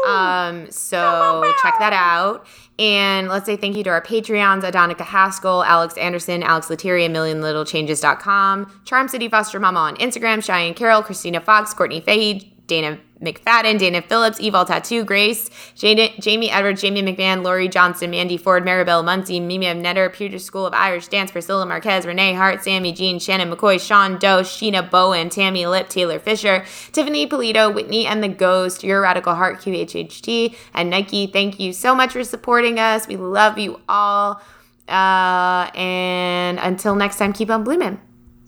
um, 0.06 0.70
so 0.72 1.52
check 1.62 1.76
that 1.80 1.93
out. 1.93 2.45
And 2.80 3.28
let's 3.28 3.45
say 3.45 3.56
thank 3.56 3.78
you 3.78 3.84
to 3.84 3.89
our 3.91 4.02
Patreons, 4.02 4.64
Adonica 4.64 5.02
Haskell, 5.02 5.64
Alex 5.64 5.95
Anderson, 5.97 6.41
Alex 6.41 6.68
Lettieri, 6.70 7.08
MillionLittleChanges.com, 7.08 8.82
Charm 8.86 9.08
City 9.08 9.30
Foster 9.30 9.60
Mama 9.60 9.80
on 9.80 9.95
Instagram, 9.97 10.43
Cheyenne 10.43 10.74
Carroll, 10.74 11.04
Christina 11.04 11.39
Fox, 11.39 11.74
Courtney 11.74 12.02
Fahey, 12.02 12.51
Dana 12.72 12.97
McFadden, 13.22 13.78
Dana 13.78 14.01
Phillips, 14.01 14.39
Evil 14.39 14.63
Tattoo, 14.63 15.03
Grace, 15.03 15.49
Jada, 15.76 16.17
Jamie 16.22 16.49
Edwards, 16.49 16.82
Jamie 16.82 17.03
McMahon, 17.03 17.43
Lori 17.43 17.67
Johnson, 17.67 18.09
Mandy 18.11 18.38
Ford, 18.38 18.63
Maribel 18.63 19.03
Muncie, 19.03 19.41
Mimi 19.41 19.65
Netter, 19.65 20.11
Peter 20.11 20.39
School 20.39 20.65
of 20.65 20.74
Irish 20.74 21.09
Dance, 21.09 21.32
Priscilla 21.32 21.65
Marquez, 21.65 22.05
Renee 22.05 22.34
Hart, 22.34 22.63
Sammy 22.63 22.93
Jean, 22.93 23.19
Shannon 23.19 23.51
McCoy, 23.51 23.78
Sean 23.78 24.17
Doe, 24.17 24.41
Sheena 24.41 24.89
Bowen, 24.89 25.30
Tammy 25.30 25.65
Lip, 25.65 25.89
Taylor 25.89 26.17
Fisher, 26.17 26.63
Tiffany 26.93 27.28
Polito, 27.28 27.76
Whitney 27.76 28.07
and 28.07 28.24
the 28.24 28.30
Ghost, 28.30 28.86
Your 28.86 29.01
Radical 29.01 29.36
Heart, 29.36 29.59
QHHT, 29.59 30.55
and 30.74 30.89
Nike. 30.89 31.28
Thank 31.28 31.59
you 31.59 31.74
so 31.74 31.93
much 31.93 32.13
for 32.13 32.24
supporting 32.24 32.80
us. 32.80 33.05
We 33.05 33.17
love 33.17 33.57
you 33.57 33.82
all. 33.89 34.41
Uh, 34.88 35.69
and 35.76 36.57
until 36.59 36.95
next 36.95 37.17
time, 37.17 37.34
keep 37.34 37.49
on 37.49 37.65
blooming. 37.65 37.99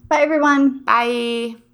Bye, 0.07 0.21
everyone. 0.21 0.79
Bye. 0.85 1.62